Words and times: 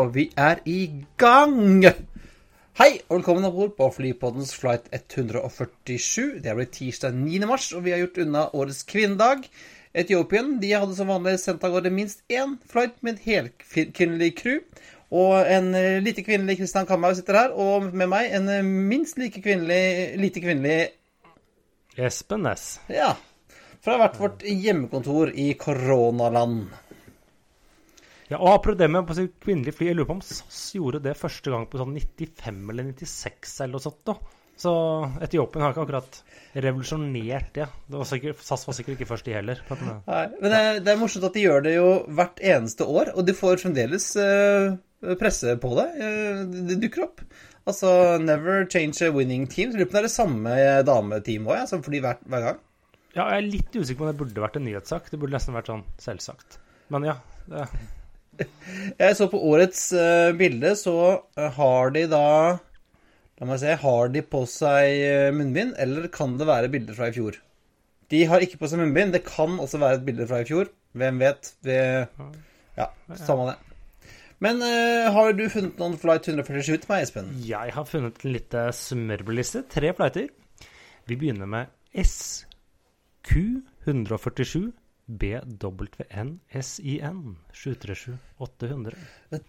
Og 0.00 0.14
vi 0.14 0.30
er 0.32 0.62
i 0.64 1.04
gang! 1.20 1.84
Hei, 2.80 3.02
og 3.10 3.18
velkommen 3.18 3.44
om 3.44 3.52
bord 3.52 3.74
på 3.76 3.88
Flypoddens 3.92 4.54
flight 4.56 4.86
147. 4.96 6.38
Det 6.40 6.48
er 6.48 6.56
blitt 6.56 6.72
tirsdag 6.78 7.12
9. 7.18 7.42
mars, 7.50 7.66
og 7.76 7.84
vi 7.84 7.92
har 7.92 8.00
gjort 8.00 8.22
unna 8.22 8.46
årets 8.56 8.80
kvinnedag. 8.88 9.44
Etiopien 9.92 10.54
de 10.62 10.72
hadde 10.72 10.96
som 10.96 11.12
vanlig 11.12 11.36
sendt 11.42 11.66
av 11.68 11.76
gårde 11.76 11.92
minst 11.92 12.24
én 12.32 12.56
flight 12.72 12.96
med 13.04 13.18
et 13.18 13.26
helkvinnelig 13.28 14.32
crew. 14.40 14.64
Og 15.12 15.36
en 15.42 15.74
eh, 15.76 16.00
lite 16.00 16.24
kvinnelig 16.24 16.62
Kristian 16.62 16.88
Kamhaug 16.88 17.18
sitter 17.18 17.42
her, 17.42 17.52
og 17.52 17.92
med 17.92 18.08
meg 18.08 18.32
en 18.38 18.48
eh, 18.48 18.64
minst 18.64 19.20
like 19.20 19.44
kvinnelig, 19.44 20.16
lite 20.16 20.40
kvinnelig 20.40 20.94
Espen 22.00 22.46
Næss. 22.48 22.78
Ja. 22.88 23.18
Fra 23.84 24.00
hvert 24.00 24.16
vårt 24.16 24.48
hjemmekontor 24.48 25.36
i 25.36 25.52
koronaland. 25.60 26.70
Ja, 28.30 28.38
og 28.38 28.52
apropos 28.52 28.78
det 28.78 28.86
med 28.90 29.08
på 29.08 29.16
sitt 29.18 29.32
kvinnelige 29.42 29.74
fly, 29.74 29.88
jeg 29.90 29.98
lurer 29.98 30.08
på 30.12 30.18
om 30.20 30.22
SAS 30.22 30.60
gjorde 30.76 31.02
det 31.02 31.16
første 31.18 31.50
gang 31.50 31.64
på 31.66 31.80
sånn 31.80 31.96
95 31.96 32.60
eller 32.70 32.92
96 32.92 33.56
eller 33.64 33.74
noe 33.74 33.82
sånt. 33.82 34.04
da. 34.06 34.14
Så 34.60 34.72
Etiopien 35.24 35.64
har 35.64 35.72
ikke 35.72 35.86
akkurat 35.86 36.18
revolusjonert 36.52 37.50
det. 37.56 37.66
det 37.88 37.96
var 37.96 38.08
sikkert, 38.08 38.42
SAS 38.44 38.66
var 38.68 38.76
sikkert 38.76 38.98
ikke 38.98 39.08
først, 39.08 39.26
de 39.26 39.34
heller. 39.38 39.62
Nei, 39.70 40.24
men 40.36 40.52
det 40.52 40.62
det 40.84 40.92
er 40.92 41.00
morsomt 41.00 41.26
at 41.26 41.36
de 41.38 41.44
gjør 41.46 41.64
det 41.64 41.74
jo 41.78 41.88
hvert 42.18 42.42
eneste 42.52 42.86
år, 42.86 43.12
og 43.16 43.26
de 43.26 43.36
får 43.38 43.62
fremdeles 43.62 44.08
uh, 44.20 44.76
presse 45.18 45.54
på 45.62 45.70
det. 45.78 45.86
Eh, 46.04 46.42
det 46.68 46.80
dukker 46.84 47.06
opp. 47.08 47.22
Altså 47.70 48.18
Never 48.20 48.66
change 48.70 49.00
a 49.06 49.12
winning 49.14 49.46
team. 49.50 49.72
Så 49.72 49.80
lurer 49.80 49.88
på 49.88 49.94
om 49.94 49.96
det 49.96 50.02
er 50.02 50.08
det 50.08 50.16
samme 50.16 50.58
dameteamet 50.86 51.50
òg, 51.54 51.56
ja, 51.62 51.68
som 51.70 51.82
flyr 51.86 52.04
hver, 52.04 52.20
hver 52.28 52.50
gang. 52.50 52.60
ja, 53.14 53.24
jeg 53.24 53.38
er 53.38 53.48
litt 53.48 53.80
usikker 53.80 54.02
på 54.02 54.06
om 54.06 54.12
det 54.12 54.20
burde 54.20 54.44
vært 54.44 54.60
en 54.60 54.68
nyhetssak. 54.68 55.08
Det 55.10 55.18
burde 55.18 55.38
nesten 55.38 55.56
vært 55.56 55.72
sånn 55.72 55.86
selvsagt. 56.04 56.60
Men 56.92 57.08
ja. 57.08 57.16
Det, 57.48 57.64
Jeg 59.02 59.16
så 59.18 59.26
på 59.30 59.38
årets 59.50 59.80
uh, 59.96 60.30
bilde, 60.38 60.74
så 60.78 60.96
eh, 61.36 61.50
har 61.56 61.90
de 61.94 62.02
da 62.10 62.26
La 63.40 63.46
meg 63.48 63.58
se, 63.62 63.72
har 63.80 64.10
de 64.12 64.20
på 64.20 64.42
seg 64.52 65.00
eh, 65.00 65.30
munnbind, 65.32 65.72
eller 65.80 66.12
kan 66.12 66.36
det 66.36 66.44
være 66.44 66.68
bilder 66.68 66.92
fra 66.92 67.08
i 67.08 67.14
fjor? 67.16 67.40
De 68.12 68.20
har 68.28 68.44
ikke 68.44 68.60
på 68.60 68.68
seg 68.68 68.76
munnbind. 68.82 69.16
Det 69.16 69.24
kan 69.24 69.56
også 69.62 69.78
være 69.80 69.96
et 69.96 70.04
bilde 70.04 70.26
fra 70.28 70.42
i 70.42 70.44
fjor. 70.44 70.68
Hvem 70.92 71.16
vet? 71.22 71.48
Det, 71.64 72.04
ja, 72.76 72.86
samme 73.16 73.48
det. 73.48 73.56
Men 74.44 74.60
uh, 74.60 75.08
har 75.16 75.32
du 75.38 75.48
funnet 75.52 75.78
noen 75.80 75.96
flight 76.00 76.24
147 76.28 76.82
til 76.82 76.88
meg, 76.90 77.02
Espen? 77.06 77.32
jeg 77.46 77.68
har 77.72 77.84
funnet 77.88 78.20
en 78.20 78.32
liten 78.36 78.72
smørbrødliste. 78.76 79.64
Tre 79.72 79.88
flighter. 79.96 80.28
Vi 81.08 81.16
begynner 81.16 81.48
med 81.48 81.64
SQ147 81.96 84.68
BWN 85.18 86.36
SIN 86.62 87.22
737-800. 87.56 88.94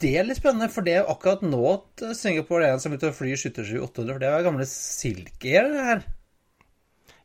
Det 0.02 0.14
er 0.16 0.26
litt 0.26 0.40
spennende, 0.40 0.72
for 0.74 0.88
det 0.88 0.96
er 1.00 1.12
akkurat 1.12 1.44
nå 1.46 1.62
at 1.74 2.06
Singapore 2.18 2.66
er 2.66 2.76
en 2.76 2.82
som 2.84 2.94
begynte 2.94 3.12
å 3.14 3.18
fly 3.20 3.36
737-800, 3.36 4.16
for 4.16 4.24
det 4.24 4.32
er 4.32 4.48
gamle 4.48 4.68
Silk 4.70 5.46
Air, 5.46 5.70
det 5.70 5.86
her. 5.92 6.04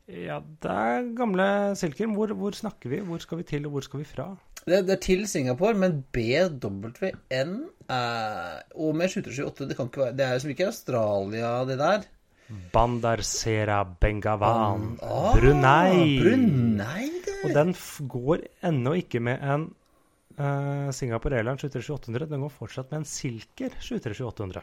Ja, 0.07 0.39
det 0.63 0.71
er 0.71 1.07
gamle 1.19 1.47
silker. 1.75 2.07
Hvor, 2.15 2.31
hvor 2.39 2.55
snakker 2.55 2.93
vi? 2.93 3.01
Hvor 3.03 3.23
skal 3.23 3.41
vi 3.41 3.47
til, 3.49 3.65
og 3.67 3.75
hvor 3.75 3.87
skal 3.87 4.05
vi 4.05 4.07
fra? 4.07 4.29
Det, 4.67 4.85
det 4.87 4.95
er 4.95 5.03
til 5.03 5.25
Singapore, 5.31 5.75
men 5.79 6.05
BWN 6.15 7.57
er, 7.91 8.63
og 8.75 8.95
med 8.99 9.11
737-800 9.11 9.71
det 9.71 9.79
kan 9.79 9.91
ikke 9.91 10.03
være 10.05 10.17
Det 10.19 10.27
er 10.27 10.33
jo 10.35 10.45
som 10.45 10.53
ikke 10.55 10.69
Australia, 10.71 11.51
det 11.67 11.79
der. 11.83 12.07
Bandar 12.73 13.23
Sera 13.27 13.81
Bengawan, 13.85 14.99
Ah, 15.03 15.33
Brunei. 15.35 16.19
Brunei. 16.23 17.09
Og 17.45 17.53
den 17.55 17.73
går 18.09 18.45
ennå 18.67 18.95
ikke 19.01 19.21
med 19.23 19.43
en 19.43 19.67
uh, 20.39 20.91
Singapore 20.95 21.37
Airlines 21.41 21.63
737-800. 21.65 22.29
Den 22.31 22.41
går 22.47 22.55
fortsatt 22.55 22.91
med 22.93 23.03
en 23.03 23.09
Silker 23.11 23.75
737-800. 23.83 24.63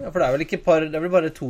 Ja, 0.00 0.08
for 0.08 0.22
det 0.22 0.24
er 0.26 0.32
vel 0.32 0.42
ikke 0.46 0.58
par 0.64 0.80
Det 0.86 0.96
er 0.96 1.02
vel 1.04 1.10
bare 1.12 1.28
to 1.36 1.48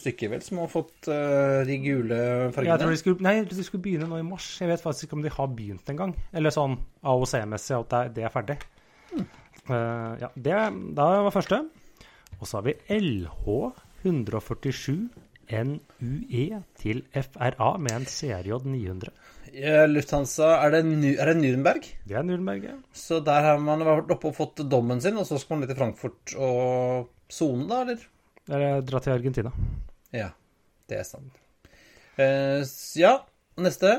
stykker 0.00 0.30
vel 0.32 0.40
som 0.40 0.62
har 0.62 0.70
fått 0.72 1.10
uh, 1.12 1.60
de 1.68 1.74
gule 1.84 2.16
Jeg 2.16 2.52
tror 2.54 2.54
fargene? 2.56 2.86
de 2.94 3.00
skulle, 3.02 3.20
nei, 3.26 3.34
de 3.44 3.64
skulle 3.66 3.84
begynne 3.84 4.08
nå 4.08 4.16
i 4.22 4.24
mars. 4.24 4.46
Jeg 4.62 4.70
vet 4.70 4.80
faktisk 4.84 5.08
ikke 5.10 5.18
om 5.18 5.24
de 5.26 5.32
har 5.34 5.50
begynt 5.52 5.92
engang. 5.92 6.14
Eller 6.32 6.54
sånn 6.56 6.78
AOC-messig 7.04 7.76
at 7.76 7.90
det 7.92 7.98
er, 8.00 8.14
det 8.16 8.24
er 8.28 8.32
ferdig. 8.32 8.56
Eh, 9.16 10.12
ja, 10.22 10.30
det 10.36 10.56
det 10.96 11.08
var 11.26 11.34
første. 11.34 11.58
Og 12.40 12.48
så 12.48 12.58
har 12.60 12.66
vi 12.68 12.76
LH 12.96 13.44
147 14.02 15.08
NUE 15.46 16.60
til 16.80 17.02
FRA 17.14 17.70
med 17.78 17.94
en 17.94 18.06
CRJ 18.10 18.58
900. 18.64 19.12
Lufthansa, 19.88 20.48
er 20.66 20.74
det, 20.74 20.82
er 21.14 21.30
det 21.30 21.36
Nürnberg? 21.38 21.86
Det 22.04 22.18
er 22.18 22.26
Nürnberg, 22.26 22.66
ja. 22.66 22.74
Så 22.92 23.20
der 23.24 23.46
har 23.46 23.62
man 23.62 23.84
vært 23.86 24.10
oppe 24.12 24.32
og 24.32 24.36
fått 24.36 24.64
dommen 24.68 25.00
sin, 25.00 25.16
og 25.16 25.28
så 25.28 25.38
skal 25.40 25.56
man 25.56 25.64
litt 25.64 25.72
til 25.72 25.80
Frankfurt 25.80 26.34
og 26.34 27.08
sone, 27.32 27.68
da, 27.70 27.80
eller? 27.86 28.02
Eller 28.50 28.84
dra 28.86 29.00
til 29.02 29.14
Argentina. 29.14 29.54
Ja, 30.14 30.30
det 30.90 31.00
er 31.00 31.08
sant. 31.08 31.40
Uh, 32.16 32.62
ja, 32.98 33.16
neste. 33.60 33.96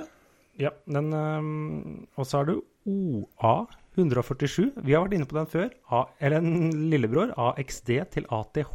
Ja, 0.58 0.72
den 0.90 1.12
øhm, 1.14 2.08
Og 2.18 2.26
så 2.26 2.40
har 2.40 2.48
du 2.50 2.56
OA 2.88 3.68
147. 3.98 4.72
Vi 4.82 4.94
har 4.94 5.04
vært 5.06 5.18
inne 5.18 5.28
på 5.30 5.38
den 5.38 5.50
før. 5.52 5.70
A, 5.94 6.06
eller 6.20 6.42
en 6.42 6.90
lillebror. 6.92 7.34
AXD 7.38 7.92
til 8.14 8.26
ATH 8.34 8.74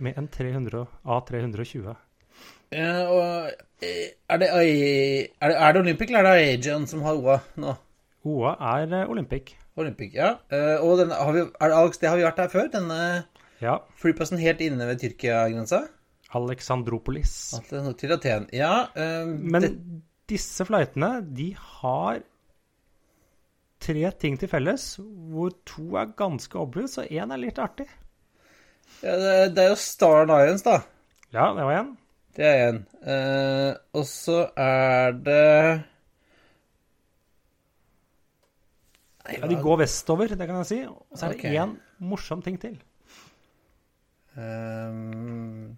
med 0.00 0.18
en 0.18 0.28
300, 0.28 0.86
A320. 1.06 1.94
Ja, 2.74 2.92
og, 3.06 3.50
eh, 3.82 4.08
er, 4.28 4.38
det, 4.42 4.48
er, 4.50 4.62
det, 5.48 5.56
er 5.56 5.72
det 5.72 5.82
Olympic, 5.84 6.08
eller 6.10 6.30
er 6.30 6.38
det 6.40 6.48
Aegean 6.48 6.86
som 6.90 7.02
har 7.06 7.14
OA 7.20 7.38
nå? 7.62 7.74
OA 8.24 8.54
er 8.74 8.96
eh, 9.02 9.10
Olympic. 9.10 9.54
Olympic, 9.76 10.14
ja. 10.14 10.32
Eh, 10.50 10.78
og 10.82 10.98
den, 11.02 11.10
har 11.14 11.32
vi, 11.34 11.44
det 11.44 11.70
Alex, 11.78 11.98
det 12.02 12.08
har 12.10 12.18
vi 12.18 12.26
vært 12.26 12.40
der 12.42 12.48
før? 12.52 12.70
Denne 12.72 12.98
Ja. 13.62 13.78
flyplassen 14.00 14.38
helt 14.42 14.60
inne 14.64 14.86
ved 14.88 14.98
Tyrkia-grensa? 15.02 15.84
Alexandropolis. 16.34 17.54
Er 17.54 17.92
til 17.92 18.12
Aten. 18.12 18.48
Ja, 18.52 18.86
Um, 18.96 19.36
Men 19.52 19.62
det, 19.62 19.72
disse 20.28 20.64
flightene, 20.66 21.20
de 21.36 21.52
har 21.58 22.22
tre 23.84 24.10
ting 24.18 24.38
til 24.40 24.48
felles, 24.48 24.96
hvor 25.30 25.52
to 25.68 25.94
er 26.00 26.14
ganske 26.16 26.58
obvious, 26.58 26.98
og 26.98 27.10
én 27.12 27.32
er 27.32 27.40
litt 27.40 27.58
artig. 27.58 27.86
Ja, 29.02 29.16
det, 29.20 29.34
det 29.56 29.64
er 29.64 29.68
jo 29.72 29.78
Star 29.80 30.24
Alliance, 30.24 30.64
da. 30.64 30.78
Ja, 31.34 31.50
det 31.56 31.66
var 31.66 31.78
én. 31.82 31.90
Det 32.36 32.46
er 32.46 32.62
én. 32.72 32.78
Eh, 33.04 33.72
og 33.94 34.06
så 34.10 34.38
er 34.58 35.12
det 35.12 35.84
Nei, 39.24 39.38
Ja, 39.40 39.48
de 39.48 39.56
går 39.62 39.78
vestover, 39.80 40.34
det 40.36 40.46
kan 40.46 40.58
jeg 40.62 40.66
si. 40.68 40.80
Og 40.88 41.16
så 41.16 41.26
er 41.26 41.32
det 41.32 41.38
Ok. 41.40 41.44
én 41.56 41.76
morsom 41.98 42.42
ting 42.44 42.58
til. 42.60 42.76
Um, 44.36 45.76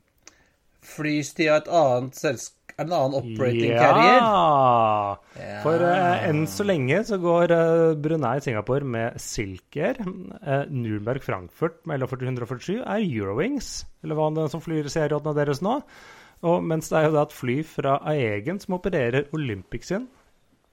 Flystia 0.82 1.58
et 1.60 1.68
annet 1.68 2.16
selskap 2.16 2.56
en 2.78 2.92
annen 2.92 3.14
operating 3.16 3.72
carrier? 3.72 4.20
Ja! 4.20 4.26
Ja. 4.26 5.16
For 5.66 5.82
eh, 5.82 6.24
enn 6.28 6.44
så 6.46 6.62
lenge 6.62 7.00
så 7.08 7.16
går 7.18 7.50
eh, 7.50 7.96
Brunei 7.98 8.36
Singapore 8.44 8.86
med 8.86 9.16
Silker. 9.18 9.98
Uh, 9.98 10.62
Nürnberg 10.70 11.24
Frankfurt 11.24 11.80
med 11.90 12.04
LH147 12.04 12.84
er 12.84 13.02
Eurowings, 13.02 13.80
eller 14.06 14.18
hva 14.18 14.28
det 14.36 14.44
er 14.44 14.52
som 14.52 14.62
flyr 14.62 14.86
serierådene 14.92 15.34
deres 15.40 15.62
nå. 15.66 15.80
Og 16.46 16.62
mens 16.62 16.92
det 16.92 17.00
er 17.00 17.08
jo 17.08 17.16
da 17.16 17.26
et 17.26 17.34
fly 17.34 17.58
fra 17.66 17.96
Aegen 18.12 18.62
som 18.62 18.76
opererer 18.78 19.26
Olympic 19.34 19.88
sin 19.88 20.06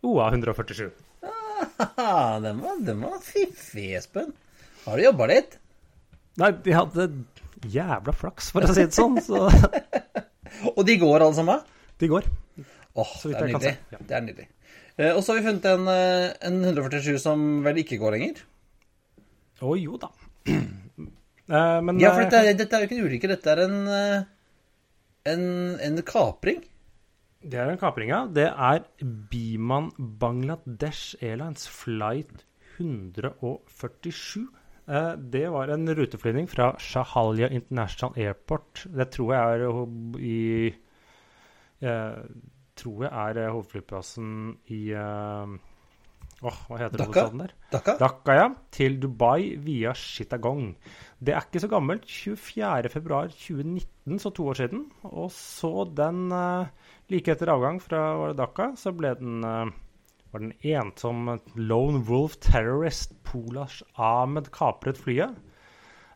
OA 0.06 0.30
147. 0.30 0.92
Haha, 1.26 2.40
den 2.44 2.62
var, 2.62 2.80
den 2.86 3.02
var 3.02 3.18
fiffig, 3.26 3.96
Espen. 3.98 4.30
Har 4.86 5.00
du 5.00 5.08
jobba 5.08 5.32
litt? 5.32 5.58
Nei, 6.38 6.52
de 6.66 6.78
hadde 6.78 7.10
jævla 7.74 8.14
flaks, 8.14 8.54
for 8.54 8.68
å 8.68 8.76
si 8.76 8.86
det 8.86 8.94
sånn. 8.94 9.18
Så 9.26 9.48
Og 10.76 10.84
de 10.86 11.02
går, 11.02 11.18
alle 11.18 11.34
sammen? 11.34 11.70
de 11.98 12.10
går. 12.12 12.28
Åh, 12.60 13.02
oh, 13.02 13.14
det 13.26 13.40
er 13.40 13.48
nydelig. 13.50 13.80
ja. 13.96 14.00
Det 14.06 14.20
er 14.20 14.28
nydelig. 14.28 14.52
Eh, 14.98 15.12
og 15.12 15.24
så 15.24 15.34
har 15.34 15.42
vi 15.42 15.48
funnet 15.48 15.66
en, 15.72 15.88
eh, 15.90 16.34
en 16.48 16.60
147 16.64 17.18
som 17.22 17.64
vel 17.66 17.82
ikke 17.82 18.00
går 18.02 18.18
lenger. 18.18 18.44
Å 19.64 19.76
jo 19.80 20.00
da. 20.02 20.14
Eh, 21.44 21.80
men 21.84 21.98
Ja, 22.00 22.14
for 22.16 22.24
dette, 22.24 22.54
dette 22.56 22.78
er 22.78 22.86
jo 22.86 22.88
ikke 22.88 22.96
en 22.96 23.08
ulykke, 23.10 23.28
dette 23.28 23.52
er 23.52 23.60
en, 23.66 23.74
en, 25.28 25.42
en 25.76 25.98
kapring. 26.08 26.62
Det 27.44 27.60
er 27.60 27.68
en 27.74 27.82
kapring, 27.82 28.14
ja. 28.14 28.22
Det 28.32 28.46
er 28.48 28.86
Biman 29.04 29.90
Bangladesh 30.00 31.18
Airlines 31.20 31.68
flight 31.68 32.46
147. 32.78 34.48
Eh, 34.88 35.12
det 35.16 35.50
var 35.52 35.68
en 35.72 35.96
ruteflyvning 35.96 36.48
fra 36.50 36.74
Shahalia 36.80 37.50
International 37.50 38.16
Airport. 38.20 38.86
Det 38.88 39.10
tror 39.12 39.34
jeg 39.34 39.42
er 39.44 39.60
i 40.24 40.40
Tror 42.80 43.00
jeg 43.06 43.14
er 43.14 43.38
eh, 43.44 43.52
hovedflyplassen 43.54 44.28
i 44.74 44.82
uh, 44.98 45.46
Åh, 46.44 46.58
hva 46.68 46.78
heter 46.82 46.98
Dhaka? 47.00 47.06
hovedstaden 47.06 47.42
der? 47.44 47.52
Dhaka? 47.72 47.92
Dhaka, 48.02 48.32
ja. 48.40 48.48
Til 48.74 48.94
Dubai 49.00 49.42
via 49.64 49.92
Chittagong. 49.96 50.66
Det 51.24 51.32
er 51.36 51.42
ikke 51.46 51.62
så 51.64 51.70
gammelt. 51.72 52.04
24.2.2019, 52.10 54.20
så 54.20 54.30
to 54.36 54.44
år 54.52 54.58
siden. 54.60 54.82
Og 55.08 55.30
så 55.32 55.74
den 55.96 56.20
eh, 56.36 56.68
like 57.14 57.32
etter 57.32 57.54
avgang 57.54 57.78
fra 57.84 58.34
Dhaka, 58.36 58.66
så 58.80 58.90
ble 58.98 59.10
den 59.22 59.36
var 60.34 60.42
den 60.42 60.54
ensom 60.66 61.28
lone 61.56 62.02
wolf 62.08 62.36
terrorist 62.42 63.14
Polash 63.24 63.84
Ahmed 63.96 64.50
kapret 64.56 64.98
flyet. 64.98 65.36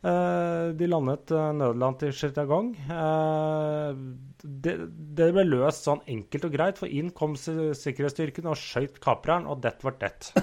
Eh, 0.08 0.68
de 0.80 0.88
landet 0.88 1.32
uh, 1.36 1.50
nødland 1.58 1.98
til 2.00 2.14
Chittagong. 2.16 2.70
Eh, 2.78 3.98
det, 4.44 4.76
det 5.18 5.30
ble 5.36 5.44
løst 5.50 5.88
sånn 5.88 6.04
enkelt 6.14 6.46
og 6.48 6.54
greit, 6.54 6.78
for 6.80 6.88
inn 6.88 7.10
kom 7.18 7.34
si- 7.40 7.74
sikkerhetsstyrken 7.76 8.48
og 8.48 8.56
skøyt 8.62 9.02
kapreren, 9.04 9.48
og 9.52 9.60
det 9.66 9.76
var 9.84 9.98
det. 10.04 10.32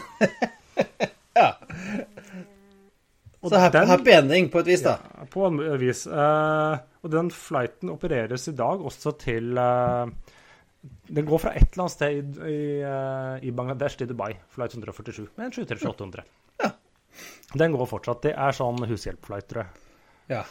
Ja. 1.35 1.49
Og 3.43 3.51
Så 3.51 3.59
happy, 3.59 3.75
den- 3.79 3.89
happy 3.91 4.13
ending 4.15 4.47
på 4.53 4.61
et 4.63 4.69
vis, 4.71 4.85
da. 4.87 4.93
Ja, 5.19 5.25
på 5.33 5.47
en 5.49 5.59
vis. 5.81 6.05
Eh, 6.07 6.77
og 7.05 7.11
den 7.13 7.31
flighten 7.35 7.91
opereres 7.93 8.47
i 8.49 8.55
dag 8.57 8.85
også 8.87 9.13
til 9.21 9.59
eh, 9.59 10.13
Den 11.11 11.27
går 11.29 11.43
fra 11.43 11.53
et 11.59 11.67
eller 11.75 11.85
annet 11.89 11.95
sted 11.97 12.15
i, 12.15 12.55
i, 12.55 12.61
eh, 12.87 13.43
i 13.49 13.53
Bangladesh 13.57 13.99
til 14.01 14.09
Dubai, 14.13 14.31
flight 14.55 14.77
147, 14.79 15.27
med 15.37 15.51
en 15.51 15.57
737-800. 15.59 16.23
Ja. 17.53 17.59
Den 17.61 17.75
går 17.77 17.87
fortsatt. 17.91 18.23
Det 18.25 18.33
er 18.35 18.57
sånn 18.57 18.81
hushjelpflight, 18.89 19.47
tror 19.51 19.65
jeg. 19.65 19.83
Ja. 20.33 20.45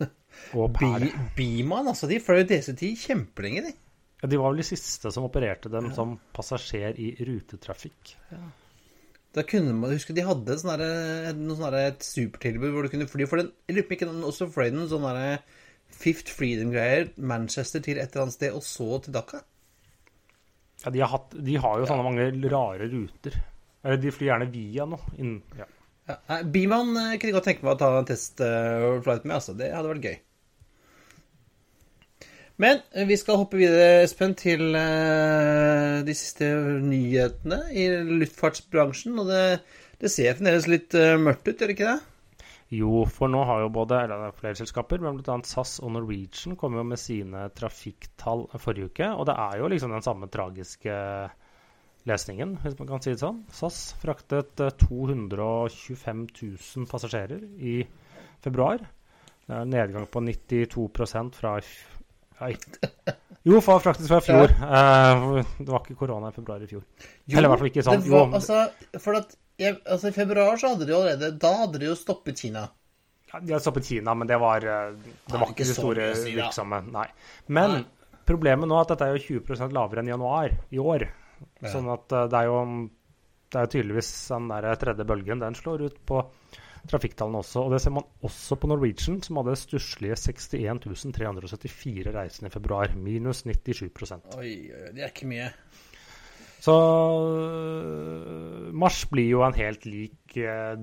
Og 0.58 0.72
pære. 0.76 1.10
Biman, 1.36 1.88
altså. 1.92 2.08
De 2.10 2.18
fløy 2.22 2.42
DC-10 2.50 2.96
kjempelenge, 3.06 3.62
de. 3.68 3.74
Ja, 4.20 4.28
de 4.28 4.36
var 4.40 4.52
vel 4.52 4.60
de 4.60 4.66
siste 4.68 5.08
som 5.14 5.24
opererte 5.24 5.70
dem 5.72 5.92
som 5.96 6.18
passasjer 6.36 6.98
i 7.00 7.12
rutetrafikk. 7.24 8.14
Ja. 8.34 8.40
Da 9.32 9.44
kunne 9.46 9.72
man 9.78 9.92
huske 9.94 10.12
de 10.16 10.24
hadde 10.26 10.56
sånne, 10.58 10.74
derre- 10.82 11.34
noe 11.38 11.56
sånne 11.56 11.80
et 11.86 12.02
supertilbud 12.04 12.72
hvor 12.74 12.82
du 12.84 12.90
kunne 12.90 13.06
fly 13.08 13.28
for 13.30 13.38
den 13.38 13.52
Jeg 13.70 13.76
lurer 13.76 13.86
på 13.86 13.94
ikke 13.94 14.08
den 14.10 14.24
også 14.26 14.48
fløy 14.50 14.72
den 14.74 14.88
sånn 14.90 15.06
derre 15.06 15.36
Fifth 15.94 16.34
Freedom-greier. 16.34 17.12
Manchester 17.16 17.80
til 17.86 17.98
et 18.02 18.10
eller 18.10 18.26
annet 18.26 18.36
sted, 18.36 18.52
og 18.58 18.62
så 18.66 18.98
til 19.06 19.14
Dhaka. 19.14 19.40
Ja, 20.84 20.90
de, 20.94 21.00
har 21.04 21.10
hatt, 21.14 21.34
de 21.46 21.56
har 21.60 21.80
jo 21.82 21.88
sånne 21.88 22.04
mange 22.06 22.28
rare 22.52 22.86
ruter. 22.92 23.36
Eller 23.84 23.98
de 24.02 24.12
flyr 24.14 24.30
gjerne 24.32 24.50
via 24.52 24.86
noe. 24.88 25.16
Ja. 25.58 25.66
Ja. 26.10 26.16
Nei, 26.32 26.40
Biman 26.56 26.90
eh, 26.96 27.14
kunne 27.14 27.30
jeg 27.30 27.38
godt 27.38 27.48
tenke 27.52 27.66
meg 27.66 27.76
å 27.76 27.80
ta 27.80 27.92
en 28.00 28.10
testflight 28.10 29.24
med, 29.28 29.38
altså. 29.38 29.54
Det 29.58 29.70
hadde 29.70 29.94
vært 29.94 30.10
gøy. 30.10 30.18
Men 32.60 32.82
eh, 32.92 33.06
vi 33.08 33.16
skal 33.16 33.40
hoppe 33.40 33.60
videre, 33.60 34.02
Espen, 34.04 34.34
til 34.38 34.74
eh, 34.76 36.00
de 36.04 36.16
siste 36.16 36.50
nyhetene 36.84 37.62
i 37.72 37.88
luftfartsbransjen. 38.20 39.16
Og 39.22 39.30
det, 39.30 39.44
det 40.02 40.12
ser 40.12 40.36
fremdeles 40.36 40.68
litt 40.68 40.96
eh, 40.98 41.16
mørkt 41.20 41.48
ut, 41.48 41.54
gjør 41.54 41.72
det 41.72 41.78
ikke 41.78 41.94
det? 41.94 42.06
Jo, 42.70 43.02
for 43.10 43.32
nå 43.32 43.40
har 43.48 43.64
jo 43.64 43.72
både 43.74 44.04
eller 44.04 44.20
det 44.20 44.28
er 44.28 44.36
flere 44.38 44.58
selskaper, 44.60 45.00
men 45.02 45.16
bl.a. 45.18 45.40
SAS 45.48 45.80
og 45.82 45.90
Norwegian 45.96 46.54
kom 46.58 46.76
jo 46.78 46.84
med 46.86 47.00
sine 47.02 47.48
trafikktall 47.56 48.44
forrige 48.62 48.92
uke. 48.92 49.08
Og 49.16 49.26
det 49.26 49.34
er 49.48 49.56
jo 49.58 49.70
liksom 49.72 49.96
den 49.96 50.04
samme 50.06 50.28
tragiske 50.30 50.98
lesningen, 52.08 52.56
hvis 52.62 52.78
man 52.78 52.88
kan 52.88 53.02
si 53.04 53.12
det 53.14 53.22
sånn. 53.22 53.42
SAS 53.54 53.80
fraktet 54.00 54.62
eh, 54.62 54.72
225 54.84 56.24
000 56.40 56.88
passasjerer 56.90 57.44
i 57.60 57.80
februar. 58.44 58.84
Det 59.44 59.56
er 59.56 59.64
en 59.64 59.74
nedgang 59.74 60.06
på 60.10 60.22
92 60.24 60.88
fra 61.36 61.58
Nei. 62.40 62.54
Jo, 63.48 63.56
for 63.64 63.80
faktisk 63.80 64.10
fra 64.10 64.18
fjor. 64.20 64.50
Ja. 64.52 65.42
det 65.56 65.68
var 65.68 65.80
ikke 65.80 65.96
korona 66.02 66.28
i 66.28 66.34
februar 66.36 66.60
i 66.60 66.66
fjor. 66.68 66.82
Eller 67.30 67.48
i 67.48 67.50
hvert 67.52 67.62
fall 67.62 67.70
ikke 67.70 67.84
sånn. 67.86 68.02
Var, 68.04 68.26
Jo, 68.26 68.34
altså, 68.36 68.98
for 69.00 69.16
at 69.16 69.32
jeg, 69.60 69.78
altså, 69.84 70.10
I 70.10 70.16
februar 70.16 70.60
så 70.60 70.72
hadde 70.72 70.86
de 70.88 70.92
jo 70.94 70.98
allerede 71.02 71.30
Da 71.40 71.50
hadde 71.62 71.80
de 71.80 71.88
jo 71.88 71.96
stoppet 71.96 72.40
Kina. 72.40 72.66
Ja, 73.30 73.40
de 73.40 73.54
hadde 73.54 73.62
stoppet 73.64 73.88
Kina, 73.88 74.14
men 74.16 74.28
det 74.28 74.36
var, 74.40 74.64
eh, 74.64 74.92
det 74.96 75.36
var 75.36 75.48
ikke 75.48 75.64
ikke 75.64 75.68
de 75.70 75.76
store 75.76 76.10
si, 76.18 76.34
virksomme. 76.36 76.82
Nei. 76.92 77.06
Men 77.48 77.74
Nei. 77.78 77.82
problemet 78.28 78.68
nå 78.68 78.76
er 78.76 78.84
at 78.84 78.94
dette 78.94 79.08
er 79.08 79.16
jo 79.16 79.40
20% 79.40 79.76
lavere 79.76 80.04
enn 80.04 80.12
januar 80.12 80.56
i 80.68 80.80
år. 80.80 81.06
Ja. 81.60 81.72
Sånn 81.72 81.90
at 81.92 82.12
eh, 82.16 82.28
det 82.30 82.40
er 82.40 82.50
jo 82.50 82.62
det 83.50 83.58
er 83.58 83.70
tydeligvis 83.70 84.10
den 84.30 84.50
der 84.52 84.68
tredje 84.78 85.06
bølgen. 85.06 85.42
Den 85.42 85.56
slår 85.58 85.88
ut 85.88 85.98
på 86.06 86.22
trafikktallene 86.90 87.42
også. 87.42 87.64
Og 87.66 87.74
det 87.74 87.82
ser 87.82 87.94
man 87.96 88.06
også 88.26 88.56
på 88.60 88.70
Norwegian, 88.70 89.18
som 89.24 89.40
hadde 89.40 89.58
stusslige 89.58 90.16
61 90.16 90.82
374 91.16 92.14
reisende 92.14 92.50
i 92.50 92.54
februar. 92.54 92.94
Minus 92.96 93.44
97 93.44 93.90
Oi, 94.38 94.52
det 94.94 95.02
er 95.02 95.10
ikke 95.10 95.30
mye. 95.30 95.50
Så 96.60 96.74
øh, 96.76 98.68
mars 98.76 99.06
blir 99.08 99.30
jo 99.32 99.40
en 99.46 99.56
helt 99.56 99.86
lik 99.88 100.36
eh, 100.36 100.74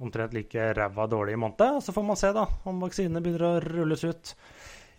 Omtrent 0.00 0.32
like 0.32 0.70
ræva 0.78 1.04
dårlig 1.12 1.36
måned. 1.38 1.82
Så 1.84 1.92
får 1.92 2.06
man 2.08 2.16
se 2.16 2.32
da 2.32 2.46
om 2.64 2.80
vaksinene 2.80 3.20
begynner 3.20 3.50
å 3.50 3.60
rulles 3.60 4.04
ut. 4.08 4.32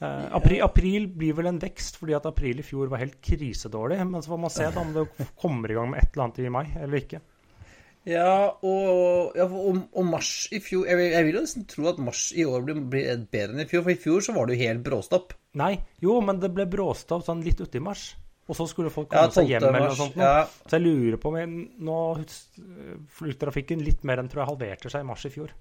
Eh, 0.02 0.28
april, 0.34 0.62
april 0.66 1.08
blir 1.14 1.36
vel 1.38 1.52
en 1.52 1.60
vekst, 1.62 2.00
fordi 2.02 2.16
at 2.18 2.26
april 2.26 2.62
i 2.62 2.66
fjor 2.66 2.90
var 2.90 3.04
helt 3.04 3.20
krisedårlig. 3.22 4.00
Men 4.10 4.24
så 4.24 4.34
får 4.34 4.40
man 4.42 4.54
se 4.54 4.70
da 4.74 4.82
om 4.82 4.96
det 4.96 5.06
kommer 5.42 5.72
i 5.72 5.78
gang 5.78 5.92
med 5.92 6.02
et 6.02 6.16
eller 6.16 6.26
annet 6.28 6.40
i 6.42 6.54
mai 6.54 6.66
eller 6.74 7.04
ikke. 7.04 7.22
Ja, 8.10 8.58
og, 8.66 9.36
ja, 9.38 9.46
og, 9.46 9.84
og 9.94 10.06
mars 10.10 10.48
i 10.50 10.58
fjor 10.58 10.88
jeg 10.90 11.12
jeg 11.12 11.26
vil 11.28 11.36
jo 11.38 11.44
nesten 11.44 11.68
tro 11.70 11.86
at 11.92 12.00
mars 12.02 12.32
i 12.34 12.42
år 12.50 12.64
blir, 12.66 12.80
blir 12.90 13.20
bedre 13.30 13.54
enn 13.54 13.62
i 13.62 13.68
fjor, 13.70 13.84
for 13.86 13.94
i 13.94 14.00
fjor 14.02 14.26
så 14.26 14.34
var 14.34 14.50
det 14.50 14.56
jo 14.58 14.66
helt 14.66 14.82
bråstopp. 14.88 15.36
Nei, 15.62 15.76
jo, 16.02 16.16
men 16.26 16.42
det 16.42 16.50
ble 16.56 16.66
bråstopp 16.72 17.28
sånn 17.28 17.46
litt 17.46 17.62
uti 17.62 17.84
mars. 17.84 18.08
Og 18.50 18.58
så 18.58 18.66
skulle 18.68 18.90
folk 18.90 19.14
Ja, 19.14 19.28
komme 19.28 19.36
seg 19.38 19.46
12. 19.46 19.52
hjem 19.54 19.68
eller 19.70 19.86
noe 19.86 20.00
sånt. 20.00 20.18
Ja, 20.18 20.48
Så 20.66 20.80
jeg 20.80 20.88
lurer 20.88 21.22
på 21.22 21.30
jeg, 21.38 21.52
nå 21.86 22.00
flytrafikken 23.22 23.86
litt 23.86 24.02
mer 24.08 24.20
enn 24.22 24.32
tror 24.32 24.44
jeg 24.44 24.52
halverte 24.56 24.92
seg 24.92 25.06
i 25.06 25.08
mars 25.08 25.30
i 25.30 25.34
fjor. 25.38 25.54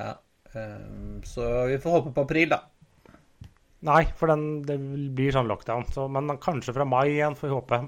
ja. 0.00 0.14
um, 0.54 1.20
så 1.28 1.44
vi 1.68 1.76
får 1.82 1.98
håpe 1.98 2.14
på 2.16 2.24
april, 2.24 2.48
da. 2.56 2.62
Nei, 3.86 4.02
for 4.16 4.28
den, 4.28 4.60
det 4.68 4.76
blir 5.16 5.32
sånn 5.32 5.48
lockdown. 5.48 5.86
Så, 5.94 6.04
men 6.12 6.36
kanskje 6.42 6.74
fra 6.76 6.84
mai 6.88 7.06
igjen, 7.14 7.36
får 7.38 7.48
vi 7.48 7.54
håpe. 7.54 7.80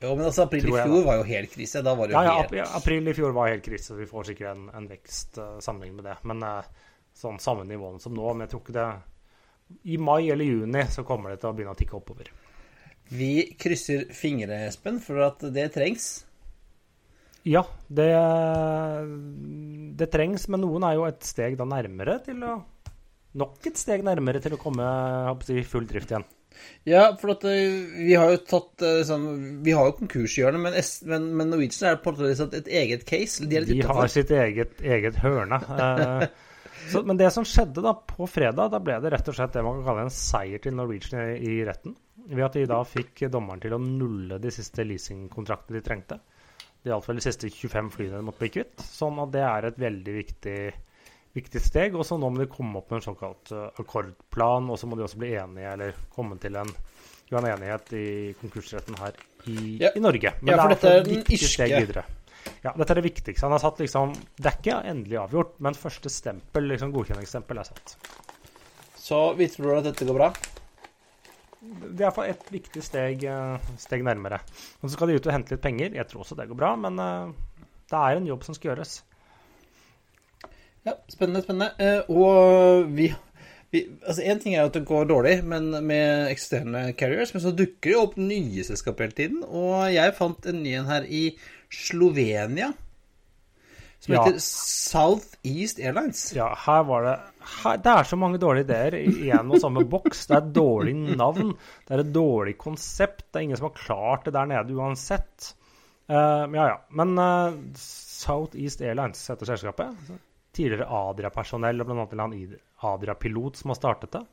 Jo, 0.00 0.14
men 0.16 0.24
altså, 0.26 0.46
april 0.48 0.70
i 0.70 0.72
fjor 0.74 1.04
var 1.06 1.20
jo 1.20 1.26
helt 1.28 1.52
krise. 1.52 1.82
Da 1.84 1.94
var 1.94 2.08
det 2.08 2.14
jo 2.14 2.18
Ja, 2.18 2.24
ja, 2.24 2.36
helt 2.40 2.56
ap 2.64 2.78
april 2.80 3.10
i 3.12 3.14
fjor 3.14 3.34
var 3.36 3.50
helt 3.52 3.64
krise. 3.64 3.94
Vi 3.98 4.08
får 4.08 4.30
sikkert 4.30 4.54
en, 4.54 4.64
en 4.74 4.88
vekst 4.90 5.38
uh, 5.38 5.58
sammenlignet 5.62 6.00
med 6.00 6.08
det. 6.08 6.16
Men 6.30 6.42
uh, 6.46 6.88
sånn 7.20 7.38
samme 7.42 7.66
nivå 7.68 7.92
som 8.02 8.16
nå. 8.16 8.26
Men 8.32 8.46
jeg 8.46 8.54
tror 8.54 8.64
ikke 8.64 8.78
det 8.78 8.88
I 9.92 10.00
mai 10.02 10.30
eller 10.32 10.48
juni 10.48 10.86
så 10.90 11.04
kommer 11.06 11.34
det 11.34 11.42
til 11.42 11.52
å 11.52 11.54
begynne 11.58 11.76
å 11.76 11.78
tikke 11.78 12.00
oppover. 12.00 12.32
Vi 13.10 13.32
krysser 13.58 14.08
fingre, 14.14 14.64
Espen, 14.70 14.98
for 15.02 15.20
at 15.26 15.44
det 15.52 15.68
trengs. 15.74 16.10
Ja, 17.46 17.64
det, 17.88 18.10
det 19.98 20.10
trengs, 20.12 20.44
men 20.52 20.62
noen 20.62 20.84
er 20.86 20.98
jo 20.98 21.06
et 21.08 21.24
steg 21.26 21.56
da 21.58 21.66
nærmere 21.68 22.18
til 22.24 22.44
å 22.44 22.58
Nok 23.38 23.70
et 23.70 23.78
steg 23.78 24.02
nærmere 24.06 24.42
til 24.42 24.56
å 24.56 24.60
komme 24.60 24.84
si, 25.46 25.60
full 25.68 25.86
drift 25.88 26.10
igjen. 26.10 26.26
Ja, 26.88 27.04
for 27.20 27.32
at 27.36 27.44
eh, 27.48 27.76
vi 27.94 28.16
har 28.18 28.32
jo 28.34 28.40
tatt 28.42 28.82
eh, 28.84 29.00
sånn 29.06 29.62
Vi 29.64 29.72
har 29.76 29.86
jo 29.88 29.94
konkurshjørnet, 30.00 30.60
men, 30.60 30.76
men, 31.08 31.28
men 31.38 31.52
Norwegian 31.52 31.92
er 31.92 32.00
på 32.02 32.10
en 32.10 32.18
måte 32.18 32.30
liksom 32.32 32.50
et 32.58 32.68
eget 32.82 33.06
case. 33.08 33.46
De 33.46 33.62
De 33.68 33.80
har 33.86 34.10
sitt 34.12 34.32
eget, 34.34 34.76
eget 34.82 35.20
hørne. 35.22 35.60
Eh, 35.60 36.26
så, 36.90 37.04
men 37.06 37.20
det 37.20 37.30
som 37.32 37.46
skjedde 37.46 37.84
da 37.84 37.94
på 37.94 38.26
fredag, 38.28 38.72
da 38.74 38.80
ble 38.82 38.98
det 39.04 39.12
rett 39.14 39.30
og 39.30 39.36
slett 39.36 39.54
det 39.54 39.64
man 39.64 39.78
kan 39.78 39.92
kalle 39.92 40.08
en 40.08 40.14
seier 40.14 40.62
til 40.62 40.74
Norwegian 40.76 41.36
i, 41.36 41.38
i 41.38 41.62
retten. 41.68 41.94
Ved 42.30 42.44
at 42.46 42.58
de 42.58 42.66
da 42.68 42.82
fikk 42.86 43.24
dommeren 43.32 43.62
til 43.62 43.74
å 43.74 43.80
nulle 43.82 44.38
de 44.42 44.52
siste 44.54 44.84
leasingkontraktene 44.86 45.78
de 45.78 45.86
trengte. 45.86 46.20
Det 46.80 46.92
gjaldt 46.92 47.08
vel 47.10 47.18
de 47.20 47.24
siste 47.24 47.50
25 47.52 47.90
flyene 47.94 48.20
de 48.20 48.26
måtte 48.26 48.40
bli 48.42 48.52
kvitt. 48.54 48.84
Sånn 48.84 49.18
at 49.22 49.32
det 49.34 49.42
er 49.44 49.68
et 49.68 49.80
veldig 49.80 50.14
viktig, 50.16 50.58
viktig 51.34 51.60
steg. 51.62 51.94
Og 51.96 52.04
så 52.06 52.18
nå 52.18 52.30
må 52.30 52.38
de 52.42 52.46
komme 52.50 52.78
opp 52.80 52.90
med 52.90 53.00
en 53.00 53.06
såkalt 53.14 53.52
eh, 53.52 53.68
akkordplan, 53.82 54.70
og 54.70 54.78
så 54.80 54.86
må 54.90 54.96
de 54.98 55.04
også 55.06 55.18
bli 55.22 55.34
enige, 55.38 55.72
eller 55.76 55.98
komme 56.14 56.38
til 56.42 56.56
en, 56.60 56.70
en 57.30 57.46
enighet 57.52 57.92
i 57.94 58.06
konkursretten 58.40 58.96
her 58.98 59.18
i, 59.46 59.76
Ja. 59.80 59.90
i 59.96 60.00
Norge. 60.02 60.32
Men 60.42 60.54
Ja, 60.56 60.62
for 60.62 60.68
det 60.74 60.80
dette 60.80 60.94
er 60.94 61.00
et 61.00 61.10
den 61.10 61.34
iske. 61.38 61.52
steg 61.54 61.76
videre. 61.78 62.04
Ja, 62.64 62.72
dette 62.72 62.90
er 62.94 62.98
det 63.02 63.04
viktigste. 63.04 63.44
Han 63.44 63.52
har 63.52 63.60
satt 63.60 63.78
liksom 63.82 64.14
Det 64.36 64.46
er 64.48 64.56
ikke 64.58 64.78
endelig 64.88 65.18
avgjort, 65.20 65.58
men 65.60 65.74
første 65.76 66.08
stempel, 66.10 66.66
liksom 66.72 66.92
godkjenningsstempel, 66.92 67.58
er 67.60 67.68
satt. 67.68 67.96
Så 68.96 69.34
vi 69.36 69.46
tror 69.48 69.78
at 69.78 69.84
dette 69.84 70.06
går 70.08 70.14
bra. 70.16 70.32
Det 71.60 72.00
er 72.00 72.06
iallfall 72.06 72.30
et 72.32 72.46
viktig 72.50 72.80
steg, 72.82 73.22
eh, 73.28 73.58
steg 73.76 74.02
nærmere. 74.06 74.38
Og 74.80 74.88
så 74.88 74.94
skal 74.96 75.08
de 75.08 75.18
ut 75.18 75.26
og 75.28 75.32
hente 75.34 75.52
litt 75.52 75.60
penger. 75.64 75.92
Jeg 75.94 76.08
tror 76.08 76.22
også 76.24 76.36
det 76.38 76.48
går 76.48 76.56
bra, 76.56 76.70
men 76.80 76.98
eh, 76.98 77.32
det 77.90 77.98
er 78.00 78.16
en 78.16 78.26
jobb 78.30 78.44
som 78.46 78.54
skal 78.56 78.70
gjøres. 78.72 79.02
Ja, 80.86 80.94
spennende, 81.12 81.42
spennende. 81.44 81.72
Eh, 81.78 82.10
og 82.10 82.86
vi, 82.96 83.10
vi 83.72 83.82
Altså, 84.06 84.22
én 84.24 84.38
ting 84.40 84.54
er 84.56 84.64
at 84.64 84.76
det 84.78 84.86
går 84.88 85.04
dårlig 85.10 85.34
men 85.44 85.70
med 85.86 86.30
eksisterende 86.30 86.92
carriers, 86.98 87.34
men 87.34 87.42
så 87.44 87.52
dukker 87.52 87.90
det 87.92 87.98
opp 88.00 88.16
nye 88.20 88.64
selskaper 88.64 89.04
hele 89.08 89.18
tiden. 89.18 89.42
Og 89.44 89.90
jeg 89.94 90.14
fant 90.16 90.46
en 90.50 90.62
ny 90.64 90.76
en 90.80 90.88
her 90.88 91.04
i 91.08 91.24
Slovenia. 91.70 92.72
Som 94.00 94.14
Ja. 94.14 94.22
heter 94.24 94.38
South 94.40 95.36
East 95.44 95.78
Airlines. 95.78 96.32
Ja, 96.32 96.54
her 96.56 96.82
var 96.88 97.02
det 97.04 97.18
her, 97.62 97.76
Det 97.76 97.86
er 97.92 98.02
så 98.08 98.16
mange 98.16 98.38
dårlige 98.40 98.64
ideer 98.64 98.94
i 98.96 99.28
en 99.30 99.50
og 99.52 99.60
samme 99.60 99.84
boks. 99.84 100.26
Det 100.26 100.36
er 100.36 100.40
et 100.46 100.54
dårlig 100.56 100.94
navn. 101.16 101.52
Det 101.86 101.94
er 101.94 102.00
et 102.00 102.12
dårlig 102.14 102.56
konsept. 102.58 103.26
Det 103.28 103.36
er 103.36 103.44
ingen 103.44 103.56
som 103.60 103.68
har 103.68 103.76
klart 103.76 104.24
det 104.24 104.32
der 104.32 104.46
nede 104.48 104.72
uansett. 104.74 105.52
Uh, 106.08 106.48
ja, 106.56 106.64
ja. 106.72 106.76
Men 106.90 107.12
uh, 107.18 107.52
South 107.76 108.56
East 108.56 108.80
Airlines 108.80 109.20
heter 109.28 109.46
selskapet. 109.52 109.92
Tidligere 110.56 110.88
Adria-personell 110.90 111.82
og 111.82 111.90
bl.a. 111.90 112.24
en 112.26 112.56
Adria-pilot 112.90 113.60
som 113.60 113.72
har 113.72 113.78
startet 113.78 114.16
det. 114.16 114.24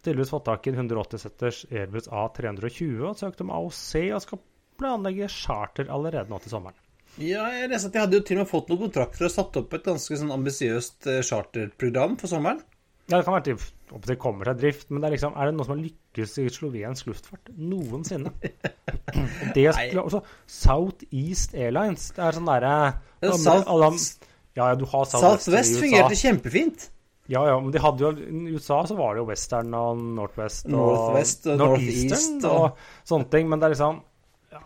Tydeligvis 0.00 0.32
fått 0.32 0.46
tak 0.48 0.66
i 0.66 0.72
en 0.72 0.80
180-setters 0.80 1.64
Airbus 1.68 2.08
A320 2.08 3.02
og 3.10 3.18
søkt 3.20 3.42
om 3.44 3.52
AOC 3.52 3.90
og 4.16 4.22
skal 4.24 4.40
planlegge 4.80 5.28
charter 5.28 5.90
allerede 5.92 6.32
nå 6.32 6.38
til 6.40 6.54
sommeren. 6.54 6.78
Ja, 7.20 7.48
jeg 7.52 7.68
leste 7.72 7.90
at 7.90 7.96
de 7.96 8.00
hadde 8.04 8.16
jo 8.20 8.24
til 8.24 8.38
og 8.38 8.44
med 8.44 8.50
fått 8.52 8.70
noen 8.70 8.84
kontrakter 8.86 9.26
og 9.26 9.32
satt 9.34 9.56
opp 9.60 9.74
et 9.76 9.86
ganske 9.86 10.16
sånn 10.20 10.32
ambisiøst 10.32 11.08
eh, 11.10 11.24
charterprogram 11.26 12.14
for 12.20 12.30
sommeren. 12.30 12.62
Ja, 13.10 13.18
Det 13.18 13.24
kan 13.26 13.34
være 13.34 13.56
at 13.58 14.06
det 14.06 14.16
kommer 14.22 14.46
seg 14.46 14.60
drift, 14.60 14.90
men 14.90 15.02
det 15.02 15.08
er 15.08 15.14
liksom, 15.16 15.34
er 15.34 15.50
det 15.50 15.56
noe 15.56 15.66
som 15.66 15.74
har 15.74 15.82
lykkes 15.82 16.36
i 16.38 16.46
slovensk 16.54 17.08
luftfart 17.10 17.50
noensinne? 17.58 18.30
Det 19.56 19.66
skulle, 19.74 20.04
også, 20.04 20.20
South 20.46 21.02
East 21.10 21.56
Airlines, 21.58 22.12
det 22.14 22.22
er 22.22 22.36
sånn 22.36 22.46
derre 22.46 22.74
Ja, 24.56 24.64
South- 24.64 24.70
Ja, 24.70 24.74
du 24.74 24.84
har 24.90 25.04
i 25.06 25.60
USA. 25.60 25.80
fungerte 25.80 26.16
kjempefint. 26.18 26.88
Ja, 27.30 27.44
ja, 27.46 27.60
men 27.62 27.70
de 27.70 27.78
hadde 27.78 28.02
jo 28.02 28.10
I 28.10 28.54
USA 28.56 28.80
så 28.88 28.96
var 28.98 29.14
det 29.14 29.20
jo 29.22 29.26
Western 29.28 29.72
og 29.78 29.98
Northwest 30.02 30.64
og 30.66 30.72
Northwest 30.72 31.46
og 31.46 31.58
Northeastern 31.60 32.40
Northeast 32.40 32.44
og- 32.44 32.60
og 32.64 32.76
sånne 33.06 33.30
ting, 33.30 33.48
men 33.48 33.60
det 33.60 33.66
er 33.68 33.74
liksom 33.76 34.00
ja, 34.50 34.58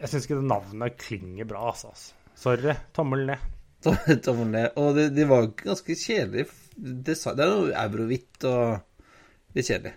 Jeg 0.00 0.08
syns 0.10 0.26
ikke 0.28 0.40
det 0.42 0.50
navnet 0.50 0.98
klinger 0.98 1.46
bra, 1.48 1.70
altså. 1.72 1.94
Sorry. 2.36 2.74
Tommel 2.92 3.24
ned. 3.26 3.38
Tommel 4.26 4.46
ned. 4.52 4.68
Og 4.76 4.94
det, 4.94 5.14
de 5.14 5.24
var 5.24 5.46
jo 5.46 5.52
ganske 5.64 5.96
kjedelige 5.96 6.50
Det, 6.76 7.14
Det 7.16 7.40
er 7.40 7.54
noe 7.54 7.72
eurohvitt 7.72 8.44
og 8.44 8.80
litt 9.56 9.66
kjedelig. 9.66 9.94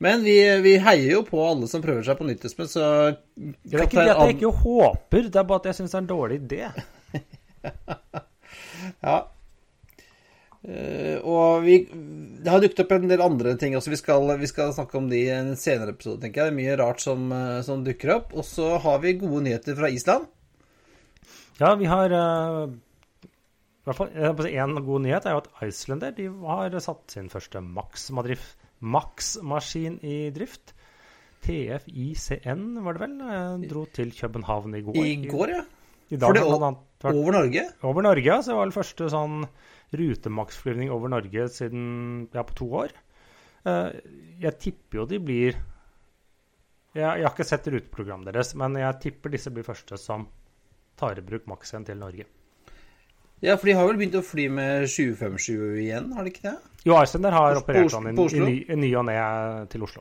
Men 0.00 0.24
vi, 0.24 0.34
vi 0.60 0.74
heier 0.78 1.12
jo 1.12 1.22
på 1.24 1.38
alle 1.46 1.68
som 1.68 1.80
prøver 1.84 2.04
seg 2.04 2.18
på 2.18 2.26
nytt, 2.28 2.44
Espen, 2.44 2.68
så 2.68 3.16
Det 3.36 3.76
er 3.76 3.84
ikke 3.86 4.00
det 4.04 4.10
at 4.16 4.26
jeg 4.26 4.36
ikke 4.36 4.50
håper, 4.64 5.28
det 5.30 5.36
er 5.40 5.44
bare 5.48 5.60
at 5.62 5.68
jeg 5.70 5.74
syns 5.78 5.92
det 5.94 5.98
er 6.00 6.04
en 6.04 6.10
dårlig 6.10 6.40
idé. 6.42 6.72
Ja. 9.02 9.16
Uh, 10.66 11.18
og 11.22 11.62
vi, 11.62 11.76
det 12.42 12.50
har 12.50 12.62
dukket 12.62 12.80
opp 12.82 12.94
en 12.96 13.10
del 13.10 13.22
andre 13.22 13.52
ting 13.60 13.76
også. 13.78 13.92
Vi 13.92 14.00
skal, 14.00 14.32
vi 14.40 14.48
skal 14.50 14.72
snakke 14.74 14.98
om 14.98 15.06
de 15.10 15.20
i 15.20 15.34
en 15.34 15.52
senere 15.58 15.94
episode, 15.94 16.18
tenker 16.22 16.42
jeg. 16.42 16.50
Det 16.50 16.54
er 16.54 16.58
mye 16.58 16.78
rart 16.80 17.02
som, 17.04 17.28
eh, 17.34 17.60
som 17.66 17.84
dukker 17.86 18.16
opp. 18.16 18.34
Og 18.34 18.46
så 18.46 18.72
har 18.82 18.98
vi 19.04 19.18
gode 19.20 19.44
nyheter 19.46 19.78
fra 19.78 19.90
Island. 19.92 20.26
Ja, 21.60 21.70
vi 21.78 21.86
har 21.88 22.12
uh, 22.12 22.66
i 22.66 23.86
hvert 23.86 24.00
fall 24.00 24.50
Én 24.50 24.74
god 24.84 25.04
nyhet 25.06 25.28
er 25.28 25.36
jo 25.36 25.42
at 25.44 25.52
Islander 25.64 26.10
de 26.16 26.26
har 26.50 26.74
satt 26.84 27.14
sin 27.14 27.30
første 27.32 27.62
Max-maskin 28.82 30.00
i 30.04 30.18
drift. 30.34 30.74
TFICN, 31.46 32.82
var 32.82 32.96
det 32.96 33.06
vel? 33.06 33.16
Dro 33.70 33.86
til 33.94 34.10
København 34.16 34.74
i 34.74 34.82
går. 34.82 34.98
I 34.98 35.30
går, 35.30 35.54
ja. 35.54 35.62
I 36.10 36.18
For 36.18 36.26
dag 36.26 36.34
det 36.34 36.42
har 36.42 36.50
blant 36.50 36.66
annet 36.66 36.85
vært 37.02 37.18
Over 37.20 37.36
Norge. 37.36 37.64
over 37.82 38.06
Norge, 38.06 38.24
ja. 38.26 38.38
Så 38.42 38.52
det 38.52 38.58
var 38.58 38.70
den 38.70 38.76
første 38.76 39.08
sånn 39.12 39.40
rutemaksflyvning 39.96 40.92
over 40.94 41.12
Norge 41.12 41.48
siden 41.52 42.28
ja, 42.34 42.44
på 42.46 42.56
to 42.58 42.70
år. 42.84 42.94
Eh, 43.66 43.98
jeg 44.42 44.58
tipper 44.62 45.02
jo 45.02 45.08
de 45.10 45.20
blir 45.22 45.56
jeg, 46.96 47.04
jeg 47.04 47.26
har 47.26 47.34
ikke 47.34 47.44
sett 47.44 47.68
ruteprogrammet 47.68 48.30
deres, 48.30 48.54
men 48.56 48.78
jeg 48.80 49.00
tipper 49.02 49.34
disse 49.34 49.52
blir 49.52 49.66
første 49.66 49.98
som 50.00 50.24
tar 50.96 51.20
i 51.20 51.24
bruk 51.24 51.44
maks 51.50 51.74
til 51.76 51.98
Norge. 52.00 52.24
Ja, 53.44 53.58
for 53.60 53.68
de 53.68 53.74
har 53.76 53.84
vel 53.84 53.98
begynt 54.00 54.16
å 54.16 54.24
fly 54.24 54.46
med 54.48 54.86
757 54.88 55.82
igjen, 55.82 56.08
har 56.16 56.24
de 56.24 56.32
ikke 56.32 56.46
det? 56.46 56.54
Jo, 56.88 56.96
Iceland 57.02 57.34
har 57.36 57.58
operert 57.60 57.92
sånn 57.92 58.08
i, 58.08 58.14
i, 58.16 58.40
ny, 58.40 58.54
i 58.64 58.78
ny 58.80 58.94
og 58.96 59.04
ne 59.10 59.16
til 59.68 59.84
Oslo. 59.84 60.00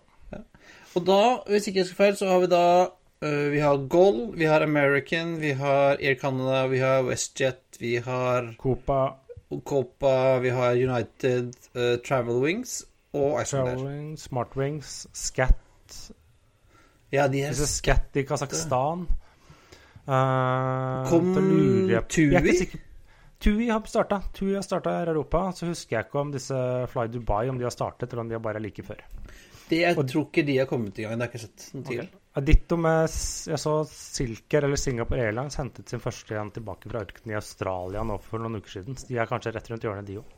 Og 0.96 1.04
da, 1.04 1.20
hvis 1.52 1.68
ikke 1.68 1.82
jeg 1.82 1.90
skal 1.90 2.00
feil, 2.00 2.14
så 2.16 2.30
har 2.32 2.40
vi 2.46 2.48
da 2.54 2.64
Vi 3.52 3.60
har 3.60 3.78
Goal, 3.90 4.36
vi 4.38 4.46
har 4.46 4.62
American, 4.62 5.36
vi 5.42 5.52
har 5.58 5.98
Air 5.98 6.16
Canada, 6.16 6.68
vi 6.68 6.80
har 6.80 7.04
WestJet, 7.08 7.78
vi 7.80 7.98
har 8.06 8.52
Copa, 8.62 9.16
Copa, 9.66 10.40
vi 10.40 10.50
har 10.54 10.76
United, 10.76 11.56
uh, 11.76 11.96
Travel 12.06 12.42
Wings 12.44 12.84
og 13.14 13.42
Iceland. 13.42 14.20
Smart 14.20 14.56
Wings, 14.58 15.08
Scat 15.14 16.12
Ja, 17.14 17.28
de 17.32 17.42
er 17.48 17.54
Scat 17.54 18.18
i 18.20 18.24
Kasakhstan. 18.28 19.06
Uh, 20.06 21.06
Kom 21.10 21.32
jeg 21.90 22.02
på- 22.04 22.10
Tui? 22.10 22.34
Er. 22.36 22.76
Tui 23.40 23.68
har 23.70 23.82
starta. 23.90 24.20
Tui 24.34 24.54
har 24.54 24.62
starta 24.66 24.90
i 25.00 25.06
Europa. 25.10 25.52
Så 25.56 25.66
husker 25.70 25.98
jeg 25.98 26.06
ikke 26.08 26.20
om 26.20 26.32
disse 26.34 26.56
Fly 26.92 27.08
Dubai 27.14 27.48
om 27.50 27.58
de 27.58 27.64
har 27.66 27.72
startet, 27.74 28.12
eller 28.12 28.22
om 28.26 28.30
de 28.30 28.40
bare 28.40 28.56
er 28.60 28.66
like 28.68 28.84
før. 28.84 29.02
Det, 29.70 29.80
jeg 29.82 29.98
Og- 29.98 30.08
tror 30.10 30.28
ikke 30.30 30.46
de 30.46 30.58
har 30.58 30.66
kommet 30.66 30.98
i 31.00 31.04
gang. 31.04 31.14
Det 31.18 31.22
har 31.22 31.32
jeg 31.32 31.34
ikke 31.34 31.48
sett 31.48 31.74
noen 31.74 31.86
tvil. 31.86 32.00
Ok. 32.06 32.22
Ditto 32.44 32.76
med 32.76 33.06
Jeg 33.48 33.60
så 33.62 33.74
Silker 33.88 34.66
eller 34.68 34.80
Singapore 34.80 35.28
Airlines 35.28 35.56
hentet 35.60 35.92
sin 35.92 36.02
første 36.04 36.36
igjen 36.36 36.52
tilbake 36.56 36.90
fra 36.92 37.06
ørkenen 37.06 37.32
i 37.32 37.38
Australia 37.40 38.04
nå 38.04 38.18
for 38.24 38.44
noen 38.44 38.60
uker 38.60 38.80
siden. 38.80 38.98
Så 39.00 39.08
de 39.08 39.22
er 39.22 39.30
kanskje 39.30 39.54
rett 39.56 39.70
rundt 39.72 39.88
hjørnet, 39.88 40.10
de 40.10 40.20
òg. 40.20 40.34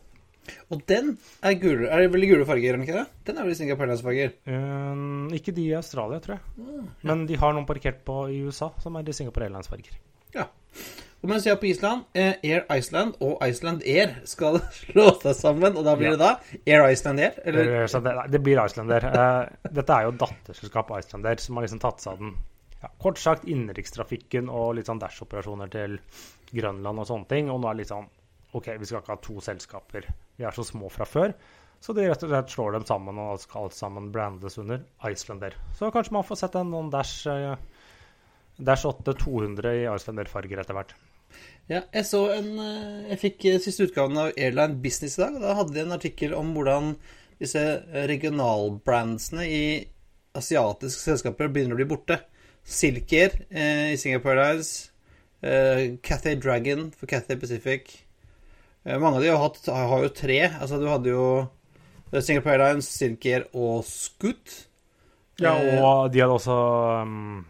Og 0.72 0.84
den 0.88 1.16
er 1.44 1.58
gul. 1.60 1.86
Er 1.88 2.04
det 2.04 2.12
veldig 2.13 2.30
gule 2.30 2.46
farger, 2.48 2.70
er 2.70 2.77
den 2.77 2.86
ikke 2.86 3.00
det? 3.00 3.08
Den 3.27 3.39
er 3.39 3.48
vel 3.48 3.56
i 3.56 3.58
Singapore 3.60 3.88
Airlines-farger. 3.88 4.36
Um, 4.48 5.27
ikke 5.36 5.56
de 5.58 5.66
i 5.72 5.75
Australia, 5.80 6.22
tror 6.24 6.38
jeg. 6.38 6.86
Men 7.10 7.25
de 7.27 7.39
har 7.42 7.56
noen 7.56 7.68
parkert 7.68 8.04
på 8.08 8.22
i 8.32 8.39
USA 8.48 8.70
som 8.84 8.96
er 8.96 9.08
de 9.08 9.16
Singapore 9.18 9.50
Airlines-farger. 9.50 10.00
Ja. 10.36 10.48
Og 11.24 11.31
mens 11.31 11.47
jeg 11.47 11.55
er 11.55 11.59
på 11.62 11.69
Island, 11.71 12.03
eh, 12.13 12.36
Air 12.45 12.67
Iceland 12.77 13.15
og 13.25 13.39
Iceland 13.41 13.81
Air 13.86 14.19
skal 14.29 14.59
slå 14.81 15.07
seg 15.24 15.33
sammen, 15.38 15.77
og 15.77 15.88
da 15.88 15.95
blir 15.97 16.13
det 16.13 16.21
da 16.21 16.36
Air 16.62 16.86
Iceland 16.91 17.24
Air? 17.24 17.39
Eller? 17.43 17.63
Eller, 17.63 17.88
så 17.91 18.01
det, 18.05 18.13
nei, 18.19 18.27
det 18.36 18.41
blir 18.45 18.62
Icelander. 18.62 19.09
Eh, 19.09 19.71
dette 19.79 19.97
er 19.97 20.07
jo 20.07 20.13
datterselskap 20.21 20.93
av 20.93 21.01
Air, 21.01 21.41
som 21.41 21.57
har 21.57 21.65
liksom 21.65 21.81
tatt 21.83 22.05
seg 22.05 22.13
av 22.13 22.21
den 22.21 22.38
ja, 22.81 22.91
kort 23.01 23.17
sagt 23.17 23.47
innenrikstrafikken 23.50 24.51
og 24.53 24.75
litt 24.77 24.89
sånn 24.89 25.01
Dash-operasjoner 25.01 25.71
til 25.74 25.97
Grønland 26.51 27.01
og 27.01 27.09
sånne 27.09 27.29
ting. 27.31 27.50
Og 27.50 27.62
nå 27.62 27.69
er 27.69 27.77
det 27.77 27.86
litt 27.86 27.93
sånn 27.93 28.09
OK, 28.55 28.69
vi 28.79 28.88
skal 28.88 29.01
ikke 29.01 29.15
ha 29.15 29.21
to 29.21 29.39
selskaper. 29.43 30.05
Vi 30.38 30.45
er 30.47 30.55
så 30.55 30.65
små 30.65 30.89
fra 30.93 31.07
før. 31.09 31.33
Så 31.83 31.93
de 31.93 32.07
rett 32.07 32.24
og 32.25 32.31
slett 32.31 32.53
slår 32.53 32.77
dem 32.77 32.86
sammen, 32.89 33.19
og 33.21 33.41
skal 33.41 33.67
alt 33.67 33.75
sammen 33.77 34.12
brandes 34.13 34.57
under 34.62 34.81
Icelander. 35.05 35.57
Så 35.77 35.91
kanskje 35.93 36.15
man 36.15 36.25
får 36.25 36.39
sett 36.41 36.55
en 36.57 36.71
noen 36.74 36.89
Dash, 36.93 37.27
eh, 37.29 37.57
Dash 38.58 38.88
8 38.90 39.14
200 39.22 39.76
i 39.78 39.86
Icelander-farger 39.92 40.64
etter 40.64 40.78
hvert. 40.78 40.96
Ja, 41.68 41.82
jeg 41.92 42.06
så 42.08 42.22
en 42.32 42.54
eh, 42.64 43.10
Jeg 43.12 43.20
fikk 43.22 43.46
eh, 43.46 43.60
siste 43.62 43.90
utgaven 43.90 44.18
av 44.22 44.32
Airline 44.34 44.80
Business 44.84 45.18
i 45.18 45.24
dag, 45.26 45.36
og 45.38 45.44
da 45.44 45.56
hadde 45.60 45.76
de 45.76 45.84
en 45.84 45.96
artikkel 45.98 46.34
om 46.38 46.54
hvordan 46.56 46.96
disse 47.38 47.62
regionalbrandsene 48.10 49.46
i 49.46 49.64
asiatiske 50.38 51.04
selskaper 51.04 51.52
begynner 51.52 51.76
å 51.76 51.82
bli 51.82 51.90
borte. 51.90 52.22
Silkier 52.68 53.36
eh, 53.50 53.94
i 53.94 54.00
Singapore 54.00 54.42
Airlines, 54.42 54.72
eh, 55.42 56.00
Cathay 56.04 56.40
Dragon 56.40 56.90
for 56.96 57.10
Cathay 57.10 57.40
Pacific. 57.40 57.94
Eh, 58.88 58.98
mange 58.98 59.20
av 59.20 59.24
de 59.24 59.32
har, 59.32 59.44
hatt, 59.44 59.62
har 59.68 60.08
jo 60.08 60.16
tre. 60.16 60.40
Altså, 60.48 60.80
du 60.80 60.88
hadde 60.90 61.12
jo 61.14 61.28
eh, 61.44 62.22
Singapore 62.22 62.58
Airlines, 62.58 62.90
Silkier 62.92 63.48
og 63.54 63.84
Scoot. 63.88 64.64
Ja, 65.42 65.54
Eh, 65.54 65.84
og 65.84 66.12
de 66.14 66.24
hadde 66.24 66.34
også 66.34 66.58
um, 67.04 67.46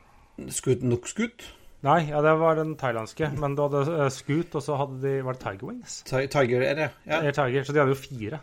Scoot 0.53 0.84
Nook 0.86 1.08
Skut? 1.10 1.48
Nei, 1.86 2.00
ja, 2.10 2.20
det 2.25 2.34
var 2.41 2.58
den 2.58 2.75
thailandske. 2.79 3.29
Men 3.38 3.56
du 3.58 3.63
hadde 3.67 3.84
uh, 3.88 4.08
Scoot, 4.13 4.56
og 4.58 4.63
så 4.65 4.77
hadde 4.79 4.98
de 5.03 5.15
Var 5.25 5.38
det 5.38 5.41
Tiger 5.44 5.67
Wings? 5.70 5.98
Tiger 6.10 6.63
Air, 6.65 6.79
ja. 6.88 6.89
ja. 7.06 7.20
Air 7.22 7.36
Tiger, 7.38 7.65
så 7.67 7.74
de 7.75 7.82
hadde 7.84 7.94
jo 7.94 8.00
fire. 8.01 8.39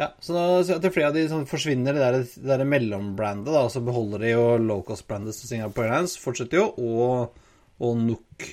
Ja, 0.00 0.06
så 0.24 0.32
da 0.32 0.44
er 0.78 0.92
flere 0.94 1.10
av 1.10 1.16
de 1.16 1.26
sånn 1.28 1.44
forsvinner 1.48 1.92
det 1.96 2.00
der, 2.00 2.18
det 2.24 2.56
der 2.62 2.64
mellombrandet, 2.68 3.50
da, 3.52 3.66
og 3.66 3.72
så 3.74 3.82
beholder 3.84 4.22
de 4.24 4.30
jo 4.32 4.44
Locust-brandet 4.64 5.36
til 5.36 5.50
Singapore 5.50 5.90
Airlines, 5.90 6.14
fortsetter 6.20 6.56
jo, 6.62 6.70
og, 6.80 7.36
og 7.84 8.00
Nook 8.00 8.46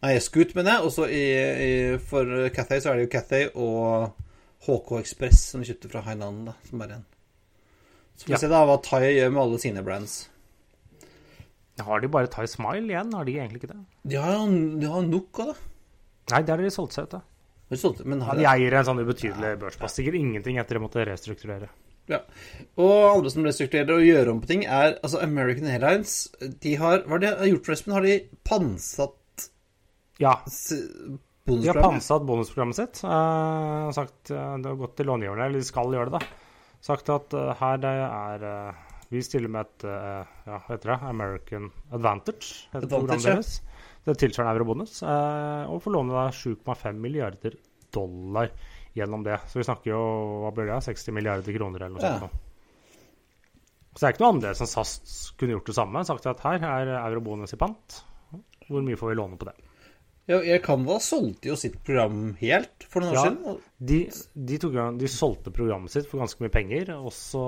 Nei, 0.00 0.14
Scoot, 0.24 0.54
mener 0.56 0.78
jeg. 0.78 0.86
Og 0.88 0.92
så 0.94 1.04
i, 1.12 1.24
i, 1.66 1.72
for 2.00 2.24
Cathay 2.56 2.80
så 2.80 2.92
er 2.94 2.96
det 2.96 3.02
jo 3.04 3.12
Cathay 3.12 3.50
og 3.52 4.14
HK 4.64 4.94
Express 5.02 5.42
som 5.52 5.60
de 5.60 5.68
kjøpte 5.68 5.90
fra 5.92 6.00
Hainan, 6.06 6.38
da, 6.48 6.54
som 6.70 6.80
er 6.80 6.94
igjen. 6.94 7.04
Så 8.16 8.24
får 8.24 8.30
vi 8.30 8.36
Ja. 8.38 8.40
se 8.40 8.48
da 8.52 8.62
hva 8.68 8.78
Thai 8.84 9.02
gjør 9.10 9.34
med 9.34 9.42
alle 9.42 9.58
sine 9.60 9.84
brands. 9.84 10.14
Har 11.86 12.00
de 12.04 12.08
bare 12.12 12.30
Thai 12.32 12.46
Smile 12.50 12.86
igjen? 12.92 13.12
Har 13.16 13.24
de 13.28 13.34
egentlig 13.38 13.62
ikke 13.62 13.72
det? 13.74 13.80
De 14.12 14.16
har 14.20 14.46
de 14.80 14.86
har 14.94 15.02
nok 15.08 15.40
av 15.44 15.52
da. 15.52 15.58
Nei, 16.30 16.42
det 16.46 16.52
har 16.54 16.62
de 16.62 16.70
solgt 16.74 16.94
seg 16.96 17.08
ut 17.10 17.14
av. 17.20 17.26
Men 18.04 18.20
har 18.26 18.34
de 18.38 18.44
eier 18.50 18.74
en 18.80 18.86
sånn 18.88 18.98
ubetydelig 19.02 19.52
børsplass. 19.62 19.94
Sikkert 19.98 20.16
ingenting 20.18 20.58
etter 20.58 20.78
de 20.78 20.82
måtte 20.82 21.04
restrukturere. 21.06 21.68
Ja. 22.10 22.18
Og 22.82 22.92
andre 23.16 23.30
som 23.30 23.44
restrukturerer 23.46 23.94
og 24.00 24.02
gjør 24.02 24.30
om 24.32 24.40
på 24.42 24.48
ting, 24.50 24.64
er 24.66 24.96
altså 25.04 25.20
American 25.22 25.68
Airlines. 25.70 26.16
De 26.62 26.72
har 26.80 27.04
Hva 27.06 27.14
har 27.18 27.22
de 27.22 27.28
har 27.38 27.50
gjort 27.52 27.68
forresten? 27.70 27.92
Har 27.94 28.02
de 28.06 28.16
pantsatt 28.48 29.46
Ja, 30.18 30.32
s- 30.50 30.72
de 30.74 30.76
har 30.76 31.46
bonusprogrammet? 31.46 31.82
pantsatt 31.86 32.26
bonusprogrammet 32.26 32.76
sitt. 32.80 33.00
Uh, 33.06 33.90
sagt 33.94 34.30
uh, 34.34 34.56
Det 34.58 34.66
har 34.72 34.76
gått 34.82 34.96
til 34.98 35.06
långiverne, 35.10 35.46
eller 35.46 35.58
de 35.62 35.66
skal 35.70 35.94
gjøre 35.94 36.10
det, 36.10 36.18
da. 36.18 36.26
Sagt 36.82 37.08
at 37.14 37.34
uh, 37.38 37.54
her 37.60 37.78
det 37.82 37.94
er 38.10 38.44
uh, 38.44 38.82
Vi 39.10 39.22
stiller 39.26 39.50
med 39.50 39.66
et 39.66 39.84
uh, 39.90 40.26
ja, 40.46 40.58
heter 40.68 40.92
det? 40.92 40.98
American 41.10 41.70
Advantage, 41.90 42.68
heter 42.70 42.86
Advantage, 42.86 43.00
programmet 43.00 43.26
deres. 43.26 43.54
Det 44.06 44.14
tilsvarende 44.22 44.54
eurobonus. 44.54 45.00
Eh, 45.02 45.64
og 45.68 45.82
får 45.84 45.92
låne 45.92 46.20
7,5 46.32 47.00
milliarder 47.02 47.56
dollar 47.92 48.48
gjennom 48.96 49.24
det. 49.26 49.36
Så 49.50 49.58
vi 49.60 49.66
snakker 49.66 49.92
jo 49.92 49.98
hva 50.44 50.52
blir 50.56 50.70
det, 50.70 50.78
60 50.86 51.12
milliarder 51.18 51.56
kroner 51.58 51.84
eller 51.84 51.98
noe 51.98 52.06
Ja. 52.06 52.22
sånt. 52.22 52.46
Så 53.90 53.98
det 54.00 54.06
er 54.06 54.14
ikke 54.14 54.22
noe 54.24 54.32
annerledes 54.32 54.62
enn 54.62 54.70
SAS 54.70 54.94
kunne 55.36 55.56
gjort 55.56 55.66
det 55.66 55.74
samme. 55.76 56.04
Sagt 56.06 56.30
at 56.30 56.40
her 56.46 56.64
er 56.64 56.92
eurobonus 57.02 57.52
i 57.52 57.58
pant. 57.60 57.98
Hvor 58.70 58.86
mye 58.86 58.96
får 58.96 59.10
vi 59.12 59.18
låne 59.18 59.36
på 59.36 59.50
det? 59.50 59.56
Canva 60.64 60.96
solgte 61.02 61.50
jo 61.50 61.56
sitt 61.58 61.76
program 61.86 62.34
helt 62.40 62.84
for 62.88 63.02
noen 63.02 63.12
år 63.12 63.18
Ja. 63.18 63.22
siden. 63.30 63.58
De, 63.90 63.98
de, 64.50 64.58
tok, 64.60 64.74
de 65.00 65.08
solgte 65.10 65.50
programmet 65.56 65.90
sitt 65.92 66.06
for 66.10 66.20
ganske 66.22 66.42
mye 66.44 66.52
penger, 66.52 66.90
og 66.98 67.10
så 67.16 67.42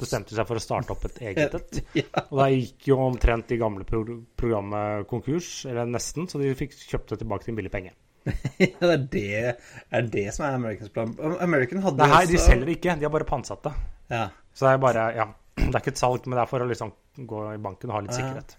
bestemte 0.00 0.32
de 0.32 0.38
seg 0.40 0.48
for 0.48 0.58
å 0.58 0.62
starte 0.64 0.94
opp 0.94 1.04
et 1.10 1.20
eget 1.30 1.54
et. 1.60 1.80
Ja. 2.00 2.06
Og 2.30 2.40
da 2.40 2.46
gikk 2.52 2.88
jo 2.90 2.98
omtrent 3.04 3.48
de 3.52 3.58
gamle 3.60 3.84
pro 3.88 4.02
programmet 4.40 5.06
konkurs, 5.10 5.50
eller 5.70 5.86
nesten, 5.90 6.26
så 6.30 6.40
de 6.42 6.50
fikk 6.58 6.74
kjøpt 6.80 7.14
det 7.14 7.20
tilbake 7.22 7.46
til 7.46 7.54
en 7.54 7.60
billig 7.62 7.72
penge. 7.74 7.94
Ja, 8.64 8.88
det 8.88 8.94
er 8.96 9.06
det, 9.12 9.56
er 9.92 10.06
det 10.08 10.26
som 10.32 10.46
er 10.48 10.54
Americans 10.56 10.88
plan. 10.94 11.12
American 11.44 11.82
hadde 11.84 12.00
Nei, 12.08 12.22
også... 12.24 12.32
De 12.32 12.38
selger 12.40 12.66
det 12.70 12.76
ikke, 12.78 12.94
de 12.98 13.04
har 13.04 13.12
bare 13.12 13.28
pantsatt 13.28 13.66
det. 13.68 13.74
Ja. 14.14 14.26
Så 14.56 14.64
det 14.66 14.72
er 14.78 14.82
bare, 14.86 15.06
ja, 15.18 15.26
det 15.60 15.70
er 15.70 15.80
ikke 15.82 15.92
et 15.92 16.00
salg, 16.00 16.24
men 16.26 16.38
det 16.38 16.44
er 16.46 16.50
for 16.50 16.64
å 16.64 16.68
liksom 16.70 16.94
gå 17.28 17.42
i 17.52 17.60
banken 17.62 17.92
og 17.92 17.98
ha 17.98 18.02
litt 18.06 18.16
sikkerhet. 18.16 18.56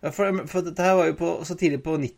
Ja, 0.00 0.12
for, 0.16 0.44
for 0.48 0.64
dette 0.64 0.86
her 0.86 0.94
var 0.96 1.10
jo 1.10 1.16
på, 1.18 1.30
så 1.44 1.58
tidlig 1.60 1.82
på 1.84 1.98
90 2.00 2.16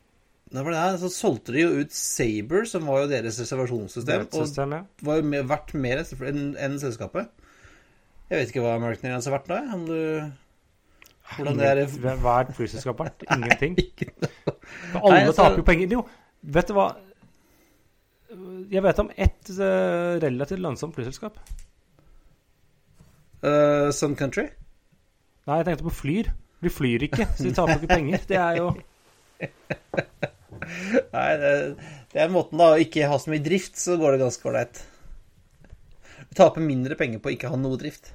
da 0.52 0.62
var 0.62 0.74
det 0.74 0.80
her, 0.82 0.96
så 1.00 1.08
solgte 1.12 1.54
de 1.54 1.62
jo 1.62 1.70
ut 1.80 1.94
Saber, 1.96 2.66
som 2.68 2.84
var 2.90 3.04
jo 3.04 3.10
deres 3.12 3.38
reservasjonssystem. 3.40 4.26
Er 4.28 4.40
Og 4.42 5.06
var 5.06 5.20
jo 5.20 5.24
med, 5.24 5.46
verdt 5.48 5.72
mer 5.74 6.02
enn 6.28 6.52
enn 6.60 6.78
selskapet. 6.82 7.30
Jeg 8.28 8.38
vet 8.40 8.52
ikke 8.52 8.64
hva 8.64 8.74
American 8.76 9.08
Airlines 9.08 9.28
har 9.28 9.36
vært 9.38 9.48
da, 9.50 9.60
om 9.76 9.86
du 9.88 9.96
Hvordan 11.32 11.58
det 11.60 11.68
er 11.70 12.16
Hva 12.20 12.34
er 12.40 12.50
et 12.50 12.56
flyselskap 12.56 13.00
verdt? 13.00 13.24
Ingenting. 13.34 13.78
For 14.44 14.98
Nei, 14.98 15.02
alle 15.02 15.18
altså- 15.22 15.38
taper 15.40 15.62
jo 15.62 15.66
penger. 15.68 15.96
Jo, 15.96 16.04
vet 16.42 16.68
du 16.68 16.76
hva? 16.76 16.86
Jeg 18.72 18.82
vet 18.84 19.00
om 19.02 19.10
ett 19.16 19.50
eh, 19.52 20.20
relativt 20.24 20.60
lønnsomt 20.64 20.94
flyselskap. 20.96 21.36
uh, 23.44 23.90
Sun 23.92 24.16
Country? 24.16 24.46
Nei, 25.46 25.56
jeg 25.60 25.66
tenkte 25.66 25.84
på 25.84 25.96
Flyr. 25.96 26.30
De 26.62 26.70
flyr 26.70 27.02
ikke, 27.08 27.26
så 27.36 27.44
de 27.44 27.52
taper 27.52 27.80
ikke 27.80 27.90
penger. 27.90 28.24
Det 28.28 28.36
er 28.38 28.56
jo 28.60 28.70
Nei, 31.12 31.28
det, 31.42 31.52
det 32.12 32.24
er 32.24 32.32
måten 32.32 32.60
da 32.60 32.72
å 32.74 32.80
ikke 32.82 33.08
ha 33.10 33.18
så 33.20 33.32
mye 33.32 33.44
drift, 33.44 33.78
så 33.80 33.98
går 34.00 34.14
det 34.16 34.24
ganske 34.24 34.48
ålreit. 34.50 34.82
Du 36.30 36.34
taper 36.38 36.64
mindre 36.64 36.96
penger 36.98 37.20
på 37.20 37.30
å 37.30 37.34
ikke 37.36 37.52
ha 37.52 37.58
noe 37.60 37.80
drift. 37.80 38.12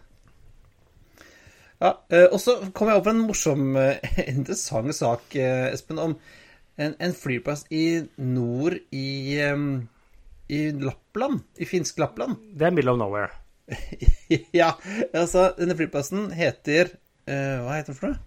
Ja, 1.77 1.91
eh, 2.09 2.25
Og 2.33 2.39
så 2.41 2.57
kom 2.73 2.89
jeg 2.89 2.99
over 3.01 3.13
en 3.13 3.25
morsom, 3.27 3.75
eh, 3.77 4.01
interessant 4.33 4.95
sak, 4.97 5.35
eh, 5.37 5.67
Espen, 5.73 5.99
om 6.01 6.15
en, 6.77 6.95
en 7.01 7.13
flyplass 7.13 7.65
i 7.73 7.83
nord 8.21 8.77
i, 8.93 9.37
i 10.49 10.61
Lappland. 10.77 11.43
I 11.57 11.65
finsk 11.69 12.01
Lappland. 12.01 12.37
Det 12.57 12.67
er 12.69 12.73
middle 12.73 12.93
of 12.93 13.01
nowhere. 13.01 13.29
ja, 14.55 14.71
altså, 15.11 15.51
denne 15.57 15.75
flyplassen 15.75 16.29
heter 16.31 16.93
Hva 17.27 17.73
heter 17.75 17.91
den 17.91 17.97
for 17.97 18.13
noe? 18.13 18.21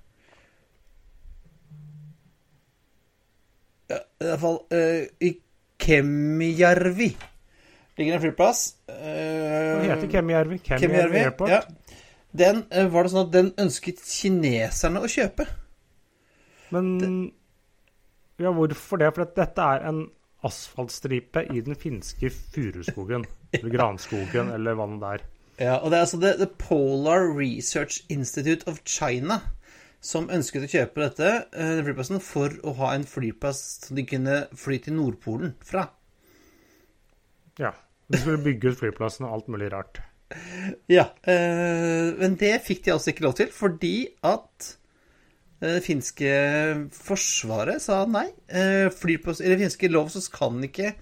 Ja, 3.88 3.98
I 4.20 4.28
hvert 4.28 4.42
fall 4.42 4.58
eh, 4.76 5.06
I 5.26 5.32
Kemijärvi 5.80 7.16
ligger 7.96 8.14
en 8.14 8.20
flyplass. 8.20 8.76
Uh, 8.88 8.94
Den 8.94 9.90
heter 9.90 10.08
Kemijärvi. 10.08 10.58
Kemijärvi 10.58 11.18
Airport. 11.18 11.50
Ja. 11.50 11.62
Den 12.30 12.64
eh, 12.70 12.88
var 12.88 13.04
det 13.04 13.12
sånn 13.12 13.26
at 13.26 13.34
den 13.34 13.50
ønsket 13.60 14.00
kineserne 14.04 15.02
å 15.02 15.08
kjøpe. 15.10 15.44
Men 16.70 16.92
ja, 18.40 18.52
hvorfor 18.56 19.00
det? 19.00 19.10
For 19.16 19.32
dette 19.36 19.66
er 19.74 19.84
en 19.90 20.04
asfaltstripe 20.46 21.42
i 21.52 21.60
den 21.64 21.76
finske 21.76 22.30
furuskogen. 22.30 23.26
Eller 23.56 23.72
granskogen, 23.74 24.52
eller 24.54 24.76
hva 24.78 24.87
det 24.94 25.09
er. 25.16 25.22
Ja, 25.61 25.72
og 25.83 25.90
det 25.90 25.96
er 25.98 26.04
altså 26.06 26.20
The, 26.22 26.37
The 26.38 26.46
Polar 26.61 27.24
Research 27.35 28.04
Institute 28.09 28.62
of 28.70 28.78
China 28.87 29.40
som 30.00 30.30
ønsket 30.32 30.64
å 30.64 30.70
kjøpe 30.72 31.02
dette 31.04 31.30
den 31.52 31.84
flyplassen 31.84 32.22
for 32.24 32.54
å 32.64 32.72
ha 32.80 32.94
en 32.96 33.04
flyplass 33.08 33.60
som 33.86 33.98
de 33.98 34.06
kunne 34.08 34.42
fly 34.56 34.80
til 34.84 34.96
Nordpolen 34.96 35.54
fra. 35.64 35.86
Ja. 37.60 37.74
De 38.10 38.18
skulle 38.18 38.42
bygge 38.42 38.72
ut 38.72 38.80
flyplassen 38.80 39.26
og 39.28 39.36
alt 39.36 39.52
mulig 39.52 39.72
rart. 39.74 40.02
Ja, 40.90 41.08
eh, 41.26 42.10
men 42.18 42.36
det 42.38 42.52
fikk 42.62 42.84
de 42.84 42.92
altså 42.94 43.10
ikke 43.12 43.24
lov 43.24 43.36
til, 43.38 43.48
fordi 43.54 43.94
at 44.26 44.68
eh, 45.58 45.76
det 45.76 45.84
finske 45.86 46.30
forsvaret 46.94 47.82
sa 47.82 48.04
nei. 48.06 48.28
Eh, 48.46 48.86
flyplass, 48.94 49.42
I 49.42 49.50
det 49.52 49.60
finske 49.64 49.90
lov 49.90 50.10
så 50.14 50.22
kan 50.34 50.58
ikke 50.66 50.92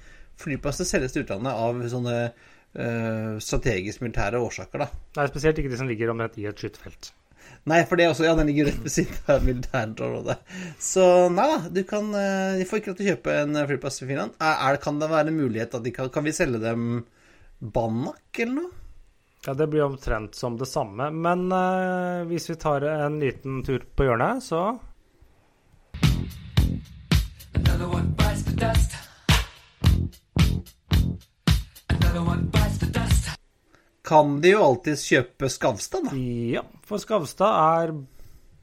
flyplasser 0.41 0.89
selges 0.89 1.13
til 1.15 1.27
utlandet 1.27 1.53
av 1.53 1.81
sånne 1.93 2.17
eh, 2.25 3.37
strategisk 3.45 4.05
militære 4.05 4.41
årsaker, 4.41 4.85
da. 4.85 4.89
Nei, 5.19 5.29
spesielt 5.33 5.61
ikke 5.61 5.73
de 5.73 5.81
som 5.81 5.91
ligger 5.91 6.15
omtrent 6.15 6.41
i 6.41 6.49
et 6.49 6.65
skytefelt. 6.65 7.13
Nei, 7.69 7.83
for 7.85 7.99
det 7.99 8.07
er 8.07 8.13
også, 8.13 8.25
ja, 8.25 8.35
den 8.39 8.49
ligger 8.49 8.71
rett 8.71 8.81
ved 8.85 8.95
siden 8.95 9.31
av 9.35 9.45
militærområdet. 9.45 10.39
Så 10.83 11.05
nei 11.33 11.47
da, 11.51 11.59
du 11.73 11.83
kan 11.89 12.11
eh, 12.17 12.59
De 12.61 12.67
får 12.69 12.81
ikke 12.81 12.93
lov 12.93 12.99
til 12.99 13.07
å 13.07 13.13
kjøpe 13.13 13.37
en 13.43 13.57
eh, 13.59 13.69
flyplass 13.69 14.03
i 14.03 14.09
Finland. 14.09 14.37
Er, 14.41 14.59
er, 14.71 14.81
kan 14.83 15.01
det 15.03 15.11
være 15.13 15.33
en 15.33 15.41
mulighet 15.41 15.77
at 15.77 15.85
de 15.85 15.93
kan 15.95 16.13
Kan 16.15 16.29
vi 16.29 16.37
selge 16.37 16.63
dem 16.63 16.91
Banak 17.59 18.41
eller 18.41 18.61
noe? 18.63 18.75
Ja, 19.47 19.55
det 19.55 19.69
blir 19.71 19.85
omtrent 19.85 20.35
som 20.35 20.57
det 20.59 20.67
samme. 20.67 21.11
Men 21.15 21.47
uh, 21.53 22.27
hvis 22.27 22.51
vi 22.51 22.57
tar 22.59 22.83
en 22.83 23.21
liten 23.23 23.63
tur 23.67 23.85
på 23.97 24.09
hjørnet, 24.09 24.43
så 24.45 24.79
Another 27.55 27.87
one 27.87 28.15
bites 28.19 28.43
the 28.45 28.53
dust. 28.53 28.97
Another 31.89 32.23
one. 32.23 32.48
Kan 34.09 34.39
de 34.41 34.55
jo 34.55 34.63
alltids 34.65 35.03
kjøpe 35.11 35.51
Skavstad, 35.53 36.07
da? 36.09 36.15
Ja, 36.55 36.63
for 36.89 37.03
Skavstad 37.03 37.59
er 37.61 37.93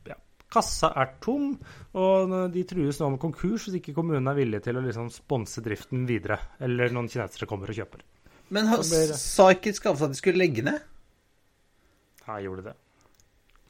ja, 0.09 0.15
Kassa 0.51 0.89
er 0.97 1.11
tom, 1.21 1.51
og 1.93 2.33
de 2.53 2.63
trues 2.65 2.97
nå 3.01 3.11
med 3.13 3.21
konkurs 3.21 3.67
hvis 3.67 3.77
ikke 3.81 3.93
kommunen 3.97 4.25
er 4.31 4.37
villig 4.39 4.63
til 4.65 4.79
å 4.79 4.83
liksom 4.87 5.11
sponse 5.13 5.61
driften 5.65 6.07
videre. 6.09 6.39
Eller 6.65 6.89
noen 6.95 7.09
kinesere 7.11 7.45
kommer 7.49 7.69
og 7.69 7.77
kjøper. 7.77 8.01
Men 8.55 8.71
blir- 8.73 9.13
sa 9.17 9.51
ikke 9.53 9.75
Skavstad 9.77 10.09
at 10.09 10.15
de 10.17 10.21
skulle 10.23 10.41
legge 10.41 10.65
ned? 10.65 10.81
Nei, 12.25 12.41
gjorde 12.47 12.63
de 12.65 12.71
det? 12.71 12.75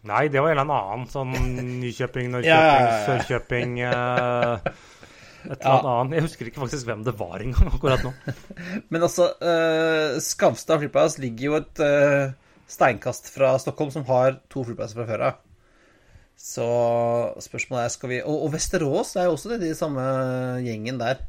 Nei, 0.06 0.28
det 0.30 0.38
var 0.40 0.52
en 0.54 0.60
eller 0.62 0.84
annen. 0.94 1.08
Sånn 1.10 1.32
Nykjøping, 1.82 2.28
Norrköping. 2.32 2.92
Sørkjøping 3.10 3.80
eh, 3.88 4.68
Et 5.46 5.52
eller 5.54 5.66
Ja. 5.66 5.76
annet 5.78 5.92
annet. 5.94 6.14
Jeg 6.18 6.26
husker 6.28 6.50
ikke 6.50 6.62
faktisk 6.64 6.88
hvem 6.90 7.04
det 7.06 7.14
var 7.20 7.40
engang 7.46 7.70
akkurat 7.74 8.04
nå. 8.06 8.12
Men 8.92 9.06
altså, 9.08 9.30
uh, 9.42 10.20
Skavstad 10.24 10.82
flyplass 10.82 11.18
ligger 11.22 11.46
jo 11.52 11.56
et 11.60 11.82
uh, 11.86 12.34
steinkast 12.68 13.30
fra 13.34 13.54
Stockholm, 13.62 13.92
som 13.94 14.06
har 14.10 14.40
to 14.50 14.64
flyplasser 14.66 14.98
fra 15.02 15.06
før 15.12 15.26
av. 15.30 15.42
Så 16.36 16.66
spørsmålet 17.46 17.86
er 17.86 17.94
skal 17.94 18.10
vi 18.12 18.18
Og, 18.26 18.42
og 18.48 18.52
Vesterås 18.58 19.14
er 19.16 19.30
jo 19.30 19.38
også 19.38 19.54
det, 19.54 19.62
de 19.64 19.76
samme 19.78 20.04
gjengen 20.66 21.00
der. 21.00 21.22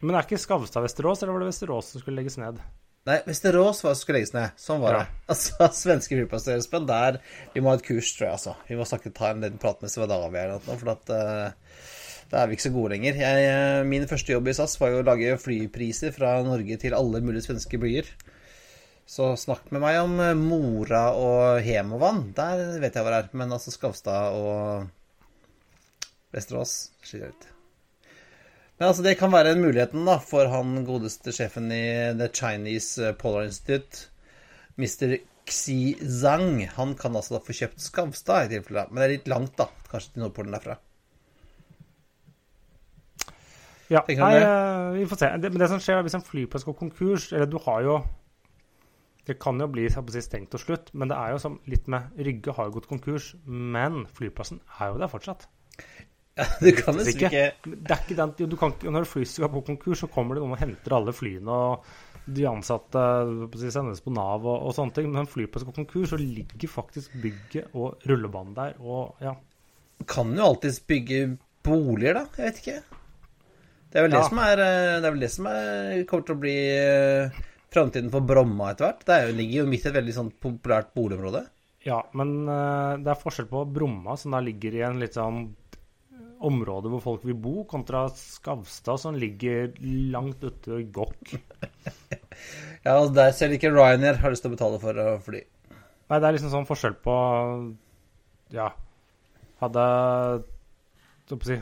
Men 0.00 0.16
er 0.16 0.26
ikke 0.26 0.38
Skavstad 0.40 0.84
Vesterås, 0.84 1.22
eller 1.22 1.32
var 1.36 1.44
det 1.44 1.50
Vesterås 1.52 1.92
som 1.92 2.02
skulle 2.02 2.20
legges 2.20 2.38
ned? 2.40 2.58
Nei, 3.06 3.20
Vesterås 3.26 3.84
var 3.84 3.92
det 3.92 3.98
som 4.00 4.02
skulle 4.06 4.18
legges 4.20 4.32
ned. 4.34 4.54
Sånn 4.60 4.80
var 4.82 4.96
Ja. 4.96 5.02
det. 5.04 5.12
Altså, 5.34 5.68
svenske 5.74 6.16
flyplasser, 6.18 6.56
Espen, 6.58 6.86
der 6.88 7.20
Vi 7.54 7.60
må 7.62 7.70
ha 7.70 7.76
et 7.78 7.84
kurs, 7.86 8.08
tror 8.16 8.26
jeg, 8.28 8.34
altså. 8.38 8.56
Vi 8.68 8.76
må 8.78 8.86
snakke, 8.88 9.12
ta 9.14 9.30
en 9.30 9.44
liten 9.44 9.60
prat 9.62 9.80
med 9.84 9.90
Svedavia 9.92 10.42
eller 10.46 10.64
noe, 10.66 10.78
for 10.80 10.92
at 10.96 11.12
eh, 11.14 11.52
da 12.30 12.40
er 12.40 12.48
vi 12.48 12.56
ikke 12.56 12.66
så 12.66 12.74
gode 12.74 12.94
lenger. 12.96 13.18
Jeg, 13.22 13.50
eh, 13.50 13.84
min 13.86 14.06
første 14.10 14.32
jobb 14.34 14.48
i 14.50 14.54
SAS 14.56 14.78
var 14.80 14.92
jo 14.92 15.02
å 15.02 15.06
lage 15.06 15.36
flypriser 15.38 16.14
fra 16.14 16.36
Norge 16.46 16.78
til 16.82 16.96
alle 16.98 17.22
mulige 17.22 17.46
svenske 17.46 17.78
byer. 17.82 18.08
Så 19.06 19.30
snakk 19.38 19.68
med 19.70 19.84
meg 19.84 20.00
om 20.02 20.16
eh, 20.18 20.34
Mora 20.38 21.04
og 21.14 21.60
Hemovan. 21.62 22.32
Der 22.34 22.80
vet 22.82 22.96
jeg 22.98 23.06
hva 23.06 23.12
det 23.14 23.20
er. 23.22 23.28
Men 23.38 23.54
altså 23.54 23.74
Skavstad 23.74 24.34
og 24.34 24.88
Vesterås 26.34 26.74
sliter 27.06 27.30
litt. 27.30 27.46
Men 28.76 28.90
altså, 28.90 29.04
det 29.06 29.14
kan 29.16 29.32
være 29.32 29.54
en 29.54 29.62
muligheten 29.62 30.02
da, 30.04 30.18
for 30.20 30.50
han 30.52 30.82
godeste 30.84 31.32
sjefen 31.32 31.70
i 31.72 31.86
The 32.18 32.28
Chinese 32.28 33.14
Polar 33.16 33.46
Institute, 33.46 34.10
Mr. 34.76 35.16
Xi 35.48 35.94
Zhang. 36.02 36.66
Han 36.74 36.92
kan 36.98 37.16
altså 37.16 37.38
da 37.38 37.44
få 37.46 37.56
kjøpt 37.56 37.80
Skavstad 37.86 38.50
i 38.50 38.56
tilfelle. 38.56 38.88
Men 38.90 39.00
det 39.00 39.06
er 39.06 39.14
litt 39.14 39.32
langt, 39.32 39.54
da. 39.56 39.70
Kanskje 39.88 40.12
til 40.16 40.26
Nordpolen 40.26 40.58
derfra. 40.58 40.76
Ja, 43.92 44.02
nei, 44.08 44.32
eh, 44.40 44.92
vi 44.96 45.06
får 45.06 45.20
se. 45.20 45.28
Det, 45.38 45.50
men 45.52 45.62
det 45.62 45.68
som 45.70 45.82
skjer 45.82 46.00
hvis 46.02 46.16
en 46.18 46.24
flyplass 46.26 46.64
går 46.66 46.74
konkurs 46.78 47.28
Eller 47.32 47.46
du 47.46 47.58
har 47.62 47.84
jo 47.86 48.00
Det 49.28 49.36
kan 49.42 49.60
jo 49.62 49.68
bli 49.70 49.86
si, 49.90 50.22
stengt 50.24 50.50
til 50.54 50.62
slutt, 50.62 50.90
men 50.94 51.10
det 51.10 51.18
er 51.18 51.34
jo 51.34 51.42
som 51.42 51.60
litt 51.70 51.86
med 51.90 52.18
Rygge 52.18 52.54
har 52.56 52.68
jo 52.68 52.76
gått 52.78 52.90
konkurs, 52.90 53.32
men 53.46 54.04
flyplassen 54.16 54.60
er 54.78 54.92
jo 54.92 55.00
der 55.02 55.10
fortsatt. 55.10 55.48
Ja, 56.36 56.44
du 56.60 56.68
kan 56.76 56.98
nesten 56.98 57.24
ikke 57.24 57.30
Det 57.64 57.94
er 57.94 58.02
ikke 58.04 58.18
den, 58.18 58.34
du 58.50 58.56
kan, 58.60 58.74
Når 58.82 58.94
når 58.98 59.08
flyselskap 59.08 59.54
på 59.56 59.64
konkurs, 59.70 60.02
så 60.04 60.10
kommer 60.12 60.36
det 60.36 60.44
noen 60.44 60.54
og 60.54 60.60
henter 60.60 60.94
alle 60.94 61.14
flyene, 61.16 61.56
og 61.72 61.86
de 62.26 62.46
ansatte 62.50 63.02
si, 63.56 63.70
sendes 63.70 64.02
på 64.02 64.12
Nav 64.14 64.44
og, 64.44 64.66
og 64.66 64.74
sånne 64.76 64.94
ting. 64.94 65.08
Men 65.08 65.20
når 65.20 65.26
en 65.26 65.32
flyplass 65.32 65.66
går 65.66 65.78
konkurs, 65.78 66.10
så 66.12 66.18
ligger 66.20 66.70
faktisk 66.70 67.14
bygget 67.22 67.74
og 67.74 68.06
rullebanen 68.06 68.54
der, 68.56 68.78
og 68.82 69.22
ja. 69.22 69.34
Kan 70.10 70.34
jo 70.36 70.50
alltids 70.50 70.80
bygge 70.84 71.22
boliger, 71.64 72.18
da? 72.18 72.26
Jeg 72.36 72.50
vet 72.50 72.62
ikke. 72.62 73.02
Det 73.96 74.02
er 74.02 74.08
vel 74.10 74.12
Ja. 74.12 74.20
det 74.20 74.28
som 74.28 74.38
er 74.44 74.60
eh, 74.60 75.00
Det 75.00 75.08
er 75.08 75.12
vel 75.14 75.22
det 75.24 75.30
som 75.32 75.46
er, 75.48 76.02
kommer 76.04 76.26
til 76.28 76.34
å 76.36 76.40
bli 76.42 76.56
eh, 76.76 77.36
framtiden 77.72 78.10
for 78.12 78.20
Bromma 78.28 78.74
etter 78.74 78.90
hvert. 78.90 79.04
Det 79.08 79.16
jo, 79.22 79.36
ligger 79.38 79.62
jo 79.62 79.68
midt 79.70 79.86
i 79.86 79.88
et 79.88 79.96
veldig 79.96 80.14
sånn 80.18 80.28
populært 80.44 80.90
boligområde. 80.96 81.46
Ja, 81.86 82.02
men 82.18 82.34
eh, 82.44 82.98
det 83.00 83.08
er 83.14 83.22
forskjell 83.22 83.48
på 83.48 83.62
Bromma, 83.72 84.18
som 84.20 84.36
da 84.36 84.42
ligger 84.44 84.76
i 84.76 84.82
en 84.84 85.00
litt 85.00 85.16
sånn 85.16 85.46
område 86.44 86.90
hvor 86.92 87.00
folk 87.00 87.22
vil 87.24 87.38
bo, 87.40 87.62
kontra 87.64 88.02
Skavstad, 88.12 89.00
som 89.00 89.16
ligger 89.16 89.70
langt 90.12 90.44
ute 90.44 90.82
i 90.82 90.88
Gokk. 90.92 91.32
Ja, 92.84 92.98
og 93.00 93.14
Der 93.16 93.32
selv 93.32 93.56
ikke 93.56 93.70
Ryanair 93.72 94.18
har 94.20 94.30
lyst 94.30 94.44
til 94.44 94.52
å 94.52 94.54
betale 94.58 94.76
for 94.78 94.98
å 95.00 95.06
fly. 95.24 95.40
Nei, 96.12 96.18
det 96.20 96.28
er 96.28 96.36
liksom 96.36 96.52
sånn 96.52 96.66
forskjell 96.68 96.98
på 97.02 97.14
Ja. 98.54 98.68
Hadde 99.62 99.86
si, 101.26 101.56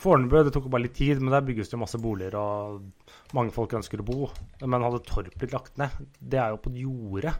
Fornebu 0.00 0.36
det 0.46 0.52
tok 0.54 0.68
bare 0.70 0.84
litt 0.86 0.96
tid, 0.98 1.20
men 1.22 1.32
der 1.34 1.46
bygges 1.46 1.72
det 1.72 1.80
masse 1.80 1.98
boliger, 1.98 2.36
og 2.38 3.34
mange 3.36 3.54
folk 3.54 3.74
ønsker 3.78 4.02
å 4.02 4.06
bo. 4.06 4.28
Men 4.62 4.86
hadde 4.86 5.02
Torp 5.08 5.34
blitt 5.38 5.54
lagt 5.56 5.80
ned, 5.80 5.96
det 6.20 6.38
er 6.42 6.54
jo 6.54 6.60
på 6.62 6.74
jordet. 6.78 7.34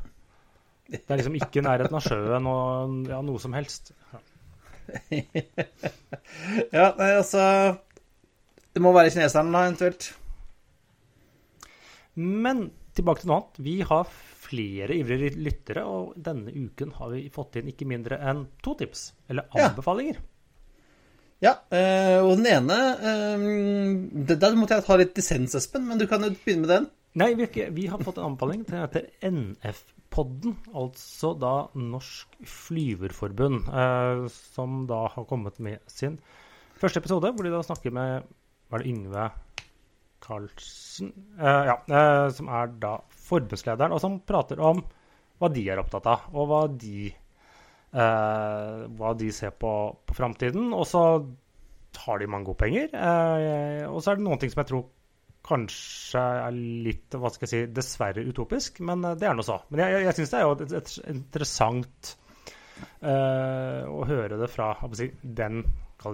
Det 0.90 1.06
er 1.06 1.20
liksom 1.20 1.36
ikke 1.38 1.60
i 1.60 1.66
nærheten 1.66 1.94
av 1.94 2.02
sjøen 2.02 2.48
og 2.50 3.10
ja, 3.10 3.20
noe 3.22 3.42
som 3.42 3.54
helst. 3.56 3.94
Ja. 4.12 4.24
Ja, 6.74 6.88
nei, 6.98 7.08
altså 7.14 7.42
Det 8.74 8.80
må 8.82 8.90
være 8.94 9.12
kineserne, 9.14 9.52
da, 9.54 9.62
eventuelt. 9.68 10.08
Men 12.18 12.64
tilbake 12.96 13.22
til 13.22 13.30
noe 13.30 13.40
annet. 13.40 13.60
Vi 13.66 13.76
har 13.86 14.10
flere 14.10 14.96
ivrige 14.98 15.38
lyttere, 15.38 15.84
og 15.86 16.16
denne 16.18 16.50
uken 16.54 16.94
har 16.98 17.14
vi 17.14 17.28
fått 17.34 17.60
inn 17.60 17.70
ikke 17.70 17.88
mindre 17.90 18.18
enn 18.30 18.44
to 18.64 18.74
tips. 18.78 19.10
Eller 19.30 19.46
anbefalinger. 19.54 20.18
Ja, 20.18 20.29
eh, 21.48 22.18
og 22.20 22.34
den 22.36 22.48
ene 22.50 22.78
eh, 23.00 23.44
Der 24.28 24.56
måtte 24.58 24.76
jeg 24.76 24.86
ta 24.86 24.98
litt 25.00 25.14
dissens, 25.16 25.56
Espen, 25.56 25.86
men 25.88 26.00
du 26.00 26.06
kan 26.10 26.24
jo 26.24 26.32
begynne 26.34 26.66
med 26.66 26.72
den. 26.74 26.88
Nei, 27.20 27.32
vi, 27.38 27.48
vi 27.74 27.86
har 27.90 28.02
fått 28.04 28.20
en 28.20 28.28
anbefaling 28.30 28.66
til 28.68 28.78
heter 28.78 29.08
NF-podden, 29.26 30.58
altså 30.76 31.32
da 31.40 31.54
Norsk 31.74 32.36
Flyverforbund, 32.46 33.66
eh, 33.66 34.26
som 34.54 34.84
da 34.90 35.06
har 35.16 35.28
kommet 35.30 35.58
med 35.64 35.80
sin 35.90 36.20
første 36.80 37.02
episode, 37.02 37.32
hvor 37.32 37.46
de 37.46 37.54
da 37.54 37.64
snakker 37.66 37.96
med 37.96 38.28
Var 38.70 38.84
det 38.84 38.92
Yngve 38.92 39.30
Karlsen? 40.22 41.10
Ja, 41.40 41.80
som 42.36 42.52
er 42.52 42.70
da 42.78 42.98
forbundslederen, 43.26 43.96
og 43.96 44.04
som 44.04 44.20
prater 44.22 44.60
om 44.62 44.84
hva 45.40 45.48
de 45.50 45.64
er 45.72 45.80
opptatt 45.80 46.06
av, 46.06 46.28
og 46.36 46.46
hva 46.52 46.62
de 46.68 47.08
hva 47.90 49.12
de 49.18 49.32
ser 49.34 49.50
på, 49.58 49.70
på 50.06 50.14
framtiden. 50.14 50.68
Og 50.76 50.84
så 50.86 51.02
har 51.98 52.18
de 52.18 52.26
mange 52.30 52.46
gode 52.46 52.60
penger. 52.62 52.88
Eh, 52.94 53.84
og 53.90 54.00
så 54.02 54.12
er 54.12 54.20
det 54.20 54.26
noen 54.26 54.40
ting 54.40 54.52
som 54.52 54.62
jeg 54.62 54.70
tror 54.70 54.88
kanskje 55.50 56.22
er 56.46 56.56
litt 56.86 57.16
hva 57.16 57.30
skal 57.32 57.46
jeg 57.46 57.52
si, 57.52 57.74
dessverre 57.74 58.24
utopisk, 58.28 58.82
men 58.86 59.04
eh, 59.08 59.18
det 59.20 59.28
er 59.28 59.36
nå 59.36 59.44
så. 59.46 59.60
Men 59.70 59.84
jeg, 59.84 59.96
jeg, 59.96 60.08
jeg 60.08 60.18
syns 60.18 60.32
det 60.32 60.40
er 60.40 60.46
jo 60.46 60.56
et, 60.56 60.74
et 60.80 60.96
interessant 61.14 62.10
eh, 63.00 63.84
å 63.88 64.02
høre 64.08 64.40
det 64.40 64.50
fra 64.52 64.72
si, 64.96 65.10
den 65.22 65.62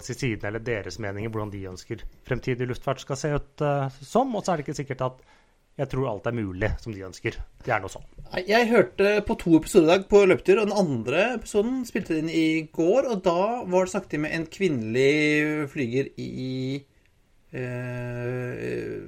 si, 0.01 0.15
siden, 0.15 0.47
eller 0.49 0.65
deres 0.67 1.01
meninger, 1.03 1.33
hvordan 1.33 1.55
de 1.55 1.65
ønsker 1.73 2.05
fremtidig 2.27 2.71
luftfart 2.71 3.03
skal 3.03 3.21
se 3.21 3.35
ut 3.37 3.67
eh, 3.67 3.99
som. 4.01 4.35
Og 4.35 4.45
så 4.45 4.55
er 4.55 4.61
det 4.61 4.69
ikke 4.69 4.81
sikkert 4.81 5.09
at 5.11 5.27
jeg 5.77 5.91
tror 5.93 6.09
alt 6.09 6.29
er 6.29 6.37
mulig 6.37 6.71
som 6.81 6.95
de 6.95 7.05
ønsker. 7.05 7.37
Det 7.65 7.73
er 7.73 7.83
noe 7.83 7.93
sånn. 7.93 8.05
Jeg 8.49 8.69
hørte 8.71 9.11
på 9.29 9.37
to 9.43 9.59
episoder 9.59 9.85
i 9.85 9.91
dag 9.93 10.07
på 10.09 10.23
løpetur, 10.25 10.63
og 10.63 10.71
den 10.71 10.81
andre 10.81 11.25
episoden 11.35 11.83
spilte 11.89 12.17
inn 12.17 12.31
i 12.33 12.47
går. 12.73 13.11
Og 13.13 13.21
da 13.27 13.41
var 13.69 13.85
det 13.85 13.93
snakket 13.93 14.23
med 14.25 14.33
en 14.39 14.47
kvinnelig 14.49 15.69
flyger 15.73 16.09
i 16.17 16.81
øh, 17.61 19.03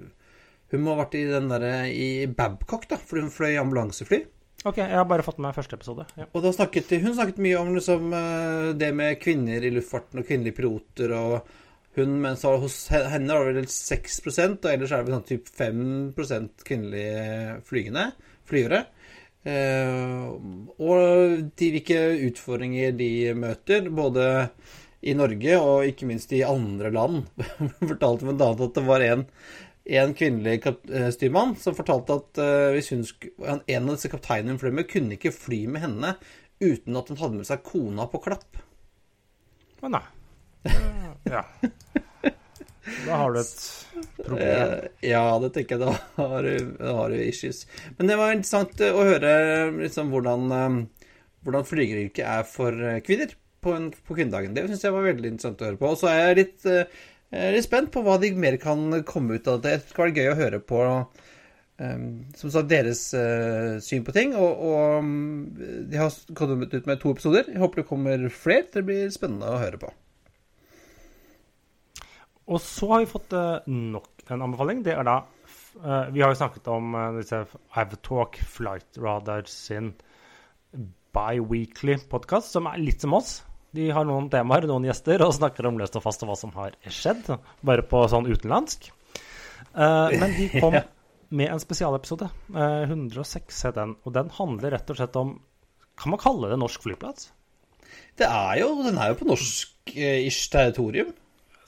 Hun 0.69 0.85
må 0.85 0.93
ha 0.93 1.01
vært 1.01 1.17
i 1.17 1.25
den 1.31 1.49
derre 1.49 1.77
i 1.89 2.11
Babcock, 2.29 2.85
da, 2.91 3.01
fordi 3.01 3.25
hun 3.25 3.33
fløy 3.33 3.57
ambulansefly. 3.63 4.27
OK, 4.67 4.83
jeg 4.83 4.93
har 4.99 5.07
bare 5.09 5.25
fått 5.25 5.39
med 5.39 5.49
meg 5.49 5.57
første 5.57 5.79
episode. 5.79 6.05
Ja. 6.19 6.27
Og 6.35 6.45
da 6.45 6.53
snakket, 6.53 6.93
hun 7.01 7.15
snakket 7.17 7.41
mye 7.41 7.63
om 7.63 7.73
liksom, 7.79 8.13
eh, 8.13 8.69
det 8.77 8.91
med 8.93 9.17
kvinner 9.23 9.65
i 9.65 9.73
luftfarten 9.73 10.21
og 10.21 10.29
kvinnelige 10.29 10.59
piloter. 10.61 11.17
og 11.17 11.49
hun, 12.03 12.19
mens 12.23 12.45
var 12.47 12.61
hos 12.63 12.77
henne 12.93 13.35
var 13.35 13.51
det 13.51 13.63
vel 13.63 13.73
6 13.73 14.21
og 14.29 14.69
ellers 14.71 14.93
er 14.95 15.05
det 15.05 15.15
sånn 15.15 15.29
typ 15.29 15.51
5 15.59 15.83
kvinnelige 16.67 17.59
flygende, 17.69 18.11
flyvere. 18.49 18.85
Eh, 19.49 20.27
og 20.83 21.49
de, 21.57 21.71
hvilke 21.75 22.01
utfordringer 22.29 22.97
de 22.99 23.11
møter, 23.39 23.89
både 23.95 24.27
i 25.07 25.15
Norge 25.15 25.61
og 25.63 25.87
ikke 25.87 26.09
minst 26.11 26.33
i 26.35 26.43
andre 26.47 26.91
land. 26.95 27.25
fortalte 27.93 28.29
bl.a. 28.29 28.51
at 28.53 28.77
det 28.77 28.85
var 28.87 29.05
en, 29.07 29.25
en 30.03 30.15
kvinnelig 30.19 30.59
eh, 30.67 31.09
styrmann 31.15 31.55
som 31.61 31.77
fortalte 31.79 32.19
at 32.19 32.43
eh, 32.43 32.69
hvis 32.77 32.93
hun 32.95 33.07
sk 33.07 33.31
en 33.47 33.63
av 33.85 33.95
disse 33.95 34.11
kapteinene 34.13 34.57
hun 34.57 34.63
fløy 34.63 34.75
med, 34.75 34.91
kunne 34.91 35.19
ikke 35.19 35.35
fly 35.35 35.65
med 35.71 35.87
henne 35.87 36.15
uten 36.59 36.99
at 36.99 37.13
hun 37.13 37.21
hadde 37.21 37.39
med 37.39 37.49
seg 37.49 37.63
kona 37.67 38.09
på 38.11 38.23
klapp. 38.25 38.63
Men 39.83 40.01
nei. 40.01 40.07
Ja. 41.29 41.45
Da 43.07 43.17
har 43.21 43.33
du 43.35 43.41
et 43.41 43.57
problem. 44.25 44.47
Eh, 44.49 45.11
ja, 45.11 45.23
det 45.43 45.51
tenker 45.55 45.77
jeg. 45.77 45.83
Da 45.85 46.25
har, 46.31 46.43
du- 46.47 46.71
da 46.79 46.95
har 46.97 47.13
du 47.13 47.19
issues. 47.21 47.67
Men 47.99 48.09
det 48.09 48.17
var 48.17 48.33
interessant 48.33 48.81
eh, 48.81 48.95
å 48.97 49.05
høre 49.05 49.33
liksom, 49.77 50.09
hvordan, 50.15 50.47
eh, 50.57 51.13
hvordan 51.45 51.69
flygeryrket 51.69 52.25
er 52.25 52.47
for 52.49 52.73
kvinner 53.05 53.35
på, 53.61 53.75
en, 53.77 53.91
på 53.93 54.17
kvinnedagen. 54.17 54.55
Det 54.57 54.65
syns 54.71 54.87
jeg 54.87 54.95
var 54.97 55.05
veldig 55.11 55.33
interessant 55.35 55.61
å 55.65 55.69
høre 55.69 55.81
på. 55.83 55.93
Og 55.93 56.01
så 56.01 56.09
er 56.13 56.21
jeg 56.31 56.39
litt, 56.41 56.69
litt 57.59 57.67
spent 57.69 57.93
på 57.95 58.03
hva 58.07 58.17
de 58.23 58.33
mer 58.41 58.57
kan 58.63 58.89
komme 59.09 59.37
ut 59.37 59.51
av 59.53 59.61
det. 59.65 59.77
Det 59.83 59.93
skal 59.93 60.07
være 60.09 60.23
gøy 60.23 60.33
å 60.33 60.39
høre 60.41 60.63
på 60.65 60.83
som 61.79 62.51
sagt, 62.51 62.67
deres 62.73 63.05
syn 63.87 64.03
på 64.07 64.15
ting. 64.17 64.33
Og, 64.35 64.63
og 64.67 65.05
mm, 65.07 65.91
de 65.93 66.01
har 66.01 66.15
kommet 66.39 66.73
ut 66.75 66.89
med 66.91 66.99
to 67.03 67.13
episoder. 67.15 67.47
Jeg 67.53 67.61
håper 67.63 67.83
det 67.85 67.91
kommer 67.91 68.25
flere. 68.35 68.65
Det 68.75 68.83
blir 68.89 69.13
spennende 69.15 69.53
å 69.53 69.61
høre 69.61 69.79
på. 69.85 69.93
Og 72.49 72.61
så 72.65 72.89
har 72.93 73.03
vi 73.03 73.11
fått 73.11 73.35
eh, 73.37 73.67
nok 73.69 74.31
en 74.33 74.45
anbefaling. 74.47 74.81
Det 74.87 74.95
er 74.97 75.05
da 75.07 75.19
eh, 75.21 76.13
Vi 76.15 76.23
har 76.25 76.33
jo 76.33 76.41
snakket 76.41 76.71
om 76.73 76.95
uh, 76.97 77.11
disse 77.19 77.43
Avtalk 77.77 78.41
Flight 78.49 79.01
Radar 79.03 79.45
sin 79.51 79.93
bi-weekly 81.15 81.99
podkast, 82.09 82.53
som 82.55 82.69
er 82.71 82.81
litt 82.81 83.05
som 83.05 83.17
oss. 83.17 83.43
De 83.77 83.91
har 83.93 84.07
noen 84.09 84.31
temaer, 84.33 84.65
noen 84.69 84.87
gjester, 84.89 85.23
og 85.25 85.35
snakker 85.37 85.69
om 85.69 85.81
løst 85.81 85.97
og 85.99 86.05
fast 86.05 86.25
og 86.25 86.31
hva 86.31 86.39
som 86.41 86.55
har 86.57 86.77
skjedd. 86.89 87.29
Bare 87.67 87.85
på 87.85 88.01
sånn 88.09 88.29
utenlandsk. 88.29 88.89
Eh, 89.75 90.17
men 90.17 90.37
de 90.37 90.49
kom 90.57 90.77
med 91.41 91.53
en 91.53 91.63
spesialepisode. 91.63 92.31
eh, 92.55 92.83
106 92.89 93.65
het 93.69 93.77
den. 93.77 93.97
Og 94.05 94.15
den 94.17 94.33
handler 94.39 94.77
rett 94.77 94.91
og 94.91 95.01
slett 95.01 95.21
om 95.21 95.39
Kan 95.99 96.13
man 96.15 96.21
kalle 96.23 96.53
det 96.53 96.61
norsk 96.61 96.85
flyplass? 96.85 97.33
Det 98.19 98.27
er 98.27 98.61
jo, 98.61 98.69
den 98.87 99.01
er 99.03 99.11
jo 99.11 99.17
på 99.19 99.27
norsk-ish 99.27 100.45
territorium. 100.53 101.11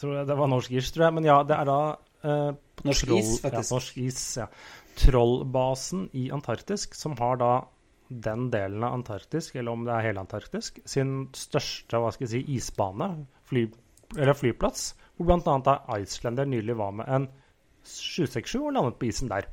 Tror 0.01 0.23
det 0.27 0.37
var 0.39 0.49
norsk 0.49 0.73
is, 0.81 0.91
tror 0.95 1.07
jeg. 1.09 1.17
Men 1.19 1.29
ja, 1.29 1.41
det 1.45 1.57
er 1.59 1.69
da 1.69 1.81
eh, 2.25 2.53
på 2.77 2.87
Norsk 2.89 3.07
Troll- 3.11 3.21
is. 3.21 3.33
Ja, 3.45 3.61
norsk 3.61 3.99
is, 4.01 4.23
ja. 4.41 4.47
Trollbasen 5.01 6.09
i 6.17 6.29
Antarktisk, 6.35 6.95
som 6.99 7.17
har 7.21 7.39
da 7.41 7.51
den 8.11 8.49
delen 8.51 8.83
av 8.83 8.97
Antarktisk, 8.97 9.55
eller 9.61 9.77
om 9.77 9.85
det 9.87 9.93
er 9.95 10.09
hele 10.09 10.25
Antarktisk, 10.25 10.81
sin 10.89 11.29
største 11.37 12.01
hva 12.03 12.11
skal 12.15 12.27
jeg 12.27 12.33
si, 12.33 12.57
isbane, 12.57 13.11
fly, 13.47 13.69
eller 14.17 14.35
flyplass, 14.35 14.89
hvor 15.17 15.29
bl.a. 15.31 15.59
da 15.63 15.77
Iceslander 16.01 16.49
nylig 16.49 16.75
var 16.81 16.97
med 16.97 17.07
en 17.13 17.29
767 17.87 18.57
og 18.65 18.73
landet 18.75 18.99
på 19.01 19.09
isen 19.09 19.31
der. 19.31 19.47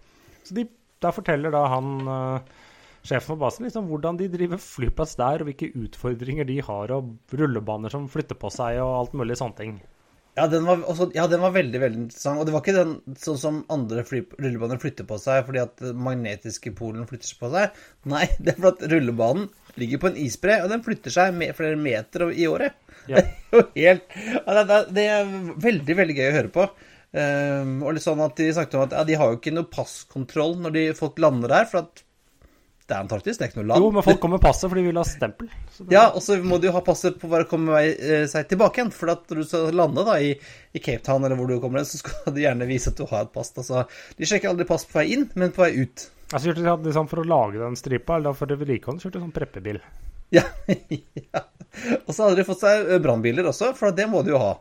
Så 0.43 0.57
de, 0.57 0.65
Da 0.97 1.12
forteller 1.13 1.53
da 1.53 1.60
han 1.69 1.91
eh, 2.10 2.47
sjefen 3.05 3.27
for 3.36 3.38
basen 3.43 3.67
liksom 3.67 3.86
hvordan 3.91 4.17
de 4.17 4.31
driver 4.33 4.57
flyplass 4.57 5.13
der, 5.19 5.43
og 5.43 5.51
hvilke 5.51 5.69
utfordringer 5.77 6.47
de 6.49 6.57
har, 6.65 6.95
og 6.95 7.13
rullebaner 7.38 7.93
som 7.93 8.07
flytter 8.10 8.39
på 8.41 8.49
seg, 8.49 8.79
og 8.81 8.95
alt 9.03 9.13
mulig 9.13 9.38
sånne 9.38 9.60
ting. 9.60 9.75
Ja, 10.38 10.45
den 10.52 10.67
var, 10.67 10.84
også, 10.86 11.08
ja, 11.17 11.23
den 11.30 11.41
var 11.41 11.56
veldig 11.56 11.80
veldig 11.82 12.00
interessant. 12.04 12.38
Og 12.38 12.45
det 12.45 12.54
var 12.54 12.62
ikke 12.62 12.76
den 12.76 13.17
sånn 13.17 13.39
som 13.41 13.56
andre 13.73 14.04
fly, 14.06 14.21
rullebaner 14.38 14.78
flytter 14.82 15.08
på 15.10 15.17
seg 15.21 15.47
fordi 15.47 15.63
at 15.63 15.82
magnetiske 15.97 16.76
polen 16.78 17.08
flytter 17.10 17.39
på 17.39 17.50
seg. 17.56 17.80
Nei, 18.12 18.28
det 18.41 18.54
er 18.54 18.60
fordi 18.60 18.73
at 18.76 18.91
rullebanen 18.93 19.47
ligger 19.82 20.02
på 20.02 20.12
en 20.12 20.19
isbre, 20.21 20.60
og 20.63 20.69
den 20.73 20.84
flytter 20.86 21.13
seg 21.13 21.34
med 21.38 21.58
flere 21.58 21.80
meter 21.80 22.28
i 22.30 22.45
året. 22.50 22.78
Ja. 23.10 23.23
Helt 23.78 24.13
ja, 24.13 24.54
det, 24.54 24.63
det, 24.69 24.80
det 24.93 25.08
er 25.15 25.34
veldig, 25.65 25.97
veldig 26.02 26.17
gøy 26.19 26.30
å 26.30 26.38
høre 26.38 26.54
på. 26.54 26.69
Um, 27.17 27.78
og 27.88 27.95
litt 27.95 28.04
sånn 28.04 28.19
at 28.19 28.36
De 28.36 28.50
snakket 28.52 28.76
om 28.76 28.82
at 28.84 28.93
ja, 28.97 29.04
de 29.08 29.15
har 29.15 29.30
jo 29.32 29.38
ikke 29.38 29.54
noe 29.56 29.69
passkontroll 29.71 30.58
når 30.60 30.73
de, 30.76 30.82
folk 30.97 31.21
lander 31.23 31.54
der, 31.54 31.69
for 31.71 31.86
at 31.86 32.04
det 32.88 32.95
er 32.95 33.02
Antarktis, 33.04 33.36
det 33.36 33.43
er 33.43 33.50
ikke 33.52 33.60
noe 33.60 33.67
land. 33.73 33.84
Jo, 33.84 33.91
men 33.91 34.04
folk 34.06 34.19
kommer 34.23 34.39
med 34.39 34.45
passet 34.45 34.69
fordi 34.71 34.84
de 34.86 34.91
vil 34.93 35.00
ha 35.02 35.04
stempel. 35.08 35.50
Det- 35.78 35.91
Ja, 35.91 36.06
og 36.15 36.21
så 36.23 36.38
må 36.39 36.56
du 36.62 36.69
jo 36.69 36.73
ha 36.76 36.82
passet 36.88 37.17
på 37.19 37.28
å 37.28 37.41
komme 37.52 37.82
eh, 37.84 38.23
seg 38.32 38.47
tilbake 38.47 38.80
igjen. 38.80 38.91
For 38.95 39.12
at 39.12 39.26
når 39.28 39.41
du 39.41 39.47
skal 39.50 39.76
lande 39.76 40.06
da 40.08 40.15
i, 40.23 40.30
i 40.71 40.80
Cape 40.80 41.04
Town, 41.04 41.26
eller 41.28 41.36
hvor 41.36 41.47
du 41.52 41.58
kommer 41.60 41.84
så 41.84 42.00
skal 42.00 42.32
du 42.34 42.39
gjerne 42.39 42.67
vise 42.69 42.93
at 42.93 42.95
du 43.02 43.04
har 43.10 43.26
et 43.28 43.34
pass. 43.36 43.52
Altså, 43.60 43.84
de 44.17 44.30
sjekker 44.30 44.50
aldri 44.54 44.65
pass 44.69 44.88
på 44.88 45.02
vei 45.02 45.10
inn, 45.17 45.28
men 45.36 45.52
på 45.52 45.65
vei 45.65 45.73
ut. 45.84 46.08
Altså, 46.32 46.47
kjørte 46.50 46.63
de 46.63 46.89
liksom 46.89 47.10
For 47.12 47.23
å 47.23 47.28
lage 47.28 47.60
den 47.60 47.76
stripa, 47.80 48.15
eller 48.21 48.34
for 48.39 48.47
vedlikehold, 48.56 49.04
kjørte 49.04 49.19
de 49.19 49.26
sånn 49.28 49.36
preppebil. 49.36 49.82
Ja, 50.36 50.43
ja. 50.71 51.43
Og 52.08 52.10
så 52.15 52.23
hadde 52.26 52.39
de 52.39 52.47
fått 52.47 52.63
seg 52.63 52.88
eh, 52.88 53.04
brannbiler 53.04 53.52
også, 53.52 53.73
for 53.76 53.91
det 53.95 54.08
må 54.12 54.23
du 54.28 54.32
jo 54.34 54.39
ha. 54.41 54.54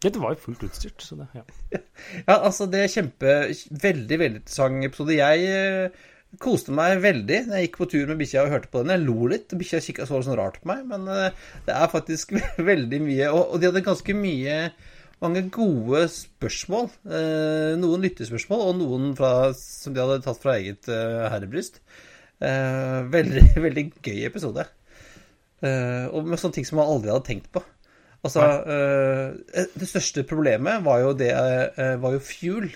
Det 0.00 0.14
var 0.16 0.32
jo 0.32 0.40
fullt 0.46 0.62
utstyrt, 0.64 1.02
så 1.04 1.16
det 1.18 1.26
ja. 1.36 1.42
Ja, 2.28 2.36
altså, 2.38 2.64
det 2.72 2.78
er 2.86 2.92
kjempe 2.92 3.34
Veldig, 3.82 4.16
veldig 4.22 4.38
interessant 4.40 4.86
episode. 4.86 5.12
Jeg 5.18 5.42
eh, 5.44 6.06
koste 6.38 6.74
meg 6.74 7.00
veldig 7.02 7.40
når 7.48 7.56
jeg 7.56 7.66
gikk 7.66 7.80
på 7.80 7.88
tur 7.90 8.06
med 8.10 8.20
bikkja 8.20 8.44
og 8.44 8.54
hørte 8.54 8.70
på 8.70 8.84
den. 8.84 8.92
Jeg 8.94 9.06
lo 9.06 9.30
litt. 9.32 9.54
Bikkja 9.58 9.82
kikka 9.82 10.06
så 10.06 10.20
sånn 10.22 10.38
rart 10.38 10.60
på 10.62 10.70
meg, 10.70 10.84
men 10.90 11.08
eh, 11.10 11.36
det 11.66 11.74
er 11.74 11.90
faktisk 11.90 12.36
veldig 12.70 13.00
mye 13.02 13.30
Og, 13.34 13.56
de 13.58 13.70
hadde 13.70 13.86
ganske 13.86 14.16
mye 14.16 14.58
mange 15.20 15.42
gode 15.52 16.04
spørsmål. 16.14 16.86
Eh, 17.10 17.72
noen 17.80 18.06
lyttespørsmål, 18.06 18.62
og 18.68 18.78
noen 18.78 19.10
fra, 19.18 19.50
som 19.56 19.96
de 19.96 20.02
hadde 20.02 20.22
tatt 20.24 20.40
fra 20.42 20.56
eget 20.60 20.88
eh, 20.92 21.26
herrebryst. 21.32 21.82
Veldig, 22.40 23.42
veldig 23.66 23.84
gøy 24.00 24.22
episode. 24.30 24.64
Og 25.60 26.24
med 26.24 26.40
sånne 26.40 26.56
ting 26.56 26.64
som 26.64 26.78
man 26.80 26.88
aldri 26.88 27.10
hadde 27.12 27.26
tenkt 27.26 27.50
på. 27.52 27.60
Altså, 28.24 28.46
Det 29.76 29.88
største 29.88 30.24
problemet 30.28 30.80
var 30.86 31.02
jo 31.02 31.10
det 31.12 31.34
var 32.00 32.14
jo 32.16 32.22
fuel. 32.24 32.70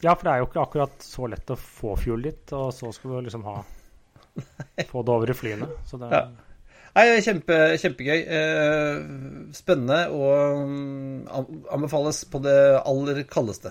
Ja, 0.00 0.14
for 0.14 0.26
det 0.26 0.32
er 0.32 0.42
jo 0.42 0.48
ikke 0.48 0.62
akkurat 0.64 1.04
så 1.04 1.28
lett 1.30 1.52
å 1.52 1.58
få 1.60 1.96
fuel 2.00 2.24
dit, 2.24 2.54
og 2.56 2.70
så 2.74 2.92
skal 2.94 3.16
du 3.16 3.26
liksom 3.28 3.44
ha 3.48 3.58
Få 4.90 5.02
det 5.02 5.12
over 5.12 5.32
i 5.32 5.36
flyene. 5.36 5.66
Så 5.88 5.98
det 6.00 6.12
Ja. 6.14 6.28
Nei, 6.90 7.04
kjempe, 7.22 7.56
kjempegøy. 7.78 8.20
Eh, 8.34 9.02
spennende 9.54 10.00
og 10.10 10.62
mm, 10.66 11.28
anbefales 11.70 12.24
på 12.30 12.40
det 12.42 12.56
aller 12.80 13.20
kaldeste. 13.30 13.70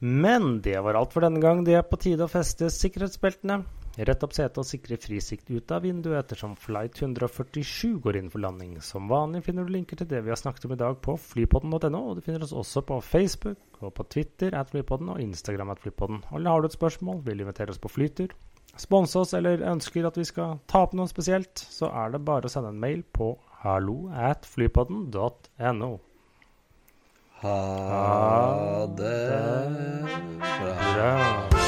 Men 0.00 0.62
det 0.64 0.78
var 0.80 0.96
alt 0.96 1.12
for 1.12 1.26
denne 1.26 1.42
gang. 1.42 1.60
Det 1.66 1.76
er 1.76 1.84
på 1.84 2.00
tide 2.00 2.24
å 2.24 2.32
feste 2.32 2.70
sikkerhetsbeltene. 2.72 3.60
Rett 4.00 4.22
opp 4.24 4.32
setet 4.32 4.56
og 4.62 4.64
sikre 4.64 4.96
frisikt 4.96 5.50
ut 5.52 5.72
av 5.74 5.82
vinduet 5.84 6.22
ettersom 6.22 6.54
flight 6.56 6.96
147 7.02 7.98
går 8.00 8.16
inn 8.16 8.30
for 8.32 8.40
landing. 8.40 8.78
Som 8.80 9.10
vanlig 9.10 9.42
finner 9.44 9.66
du 9.66 9.74
linker 9.74 10.00
til 10.00 10.08
det 10.08 10.22
vi 10.24 10.32
har 10.32 10.40
snakket 10.40 10.64
om 10.64 10.72
i 10.72 10.78
dag 10.80 10.96
på 11.04 11.18
flypodden.no, 11.20 12.00
og 12.00 12.16
du 12.16 12.22
finner 12.24 12.46
oss 12.46 12.54
også 12.56 12.80
på 12.88 13.00
Facebook 13.04 13.82
og 13.84 13.92
på 13.98 14.06
Twitter 14.08 14.56
at 14.56 14.72
flypodden 14.72 15.12
og 15.12 15.20
Instagram 15.20 15.74
at 15.74 15.84
flypodden. 15.84 16.22
Eller 16.32 16.54
har 16.54 16.64
du 16.64 16.70
et 16.70 16.78
spørsmål, 16.78 17.20
vil 17.26 17.42
du 17.42 17.44
invitere 17.44 17.74
oss 17.74 17.82
på 17.82 17.92
flytur, 17.92 18.32
sponse 18.80 19.20
oss 19.20 19.36
eller 19.36 19.66
ønsker 19.68 20.08
at 20.08 20.16
vi 20.16 20.24
skal 20.24 20.62
ta 20.70 20.86
opp 20.86 20.96
noe 20.96 21.10
spesielt, 21.10 21.60
så 21.60 21.92
er 21.92 22.14
det 22.14 22.24
bare 22.24 22.48
å 22.48 22.52
sende 22.52 22.72
en 22.72 22.80
mail 22.80 23.04
på 23.04 23.34
hallo 23.66 24.06
at 24.16 24.48
flypodden.no. 24.48 25.92
Ha 27.40 28.86
det 28.96 29.16
bra. 30.40 30.60
Bra. 30.80 31.59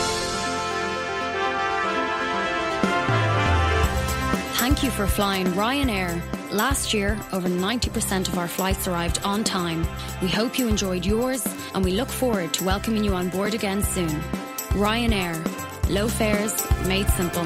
Thank 4.82 4.98
you 4.98 5.06
for 5.06 5.12
flying 5.12 5.46
Ryanair. 5.52 6.20
Last 6.50 6.92
year, 6.92 7.16
over 7.32 7.48
90% 7.48 8.26
of 8.26 8.36
our 8.36 8.48
flights 8.48 8.88
arrived 8.88 9.20
on 9.22 9.44
time. 9.44 9.86
We 10.20 10.26
hope 10.26 10.58
you 10.58 10.66
enjoyed 10.66 11.06
yours 11.06 11.46
and 11.72 11.84
we 11.84 11.92
look 11.92 12.08
forward 12.08 12.52
to 12.54 12.64
welcoming 12.64 13.04
you 13.04 13.14
on 13.14 13.28
board 13.28 13.54
again 13.54 13.84
soon. 13.84 14.10
Ryanair. 14.70 15.38
Low 15.88 16.08
fares 16.08 16.68
made 16.88 17.08
simple. 17.10 17.44